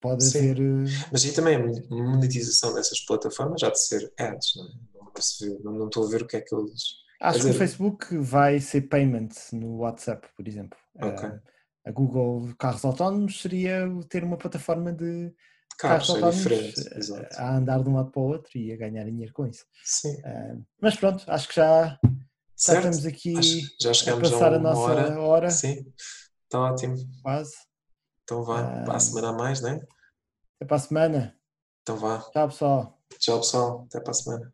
[0.01, 0.51] pode Sim.
[0.51, 4.69] haver eh, Mas e também a monetização dessas plataformas já de ser ads, não é?
[4.95, 6.71] Não, percebi- não, estou a ver o que é que eles.
[6.73, 10.77] acho Quer que o dizer- Facebook vai ser payment no WhatsApp, por exemplo.
[10.97, 11.39] Eh,
[11.85, 15.33] a Google Carros Autónomos seria ter uma plataforma de
[15.77, 16.45] Carros, é autónomos
[16.95, 17.35] exato.
[17.37, 19.65] a andar de um lado para o outro e a ganhar dinheiro com isso.
[19.83, 21.97] Sim, Eh, mas pronto, acho que já,
[22.57, 25.19] já estamos aqui Acho- já a chegamos a, passar a, uma nossa hora.
[25.21, 25.85] hora, Sim,
[26.43, 26.95] está ótimo.
[27.23, 27.53] quase.
[28.29, 28.97] Então vá, para Ah.
[28.97, 29.81] a semana a mais, né?
[30.55, 31.35] Até para a semana.
[31.81, 32.19] Então vá.
[32.31, 32.99] Tchau, pessoal.
[33.17, 33.85] Tchau, pessoal.
[33.89, 34.53] Até para a semana.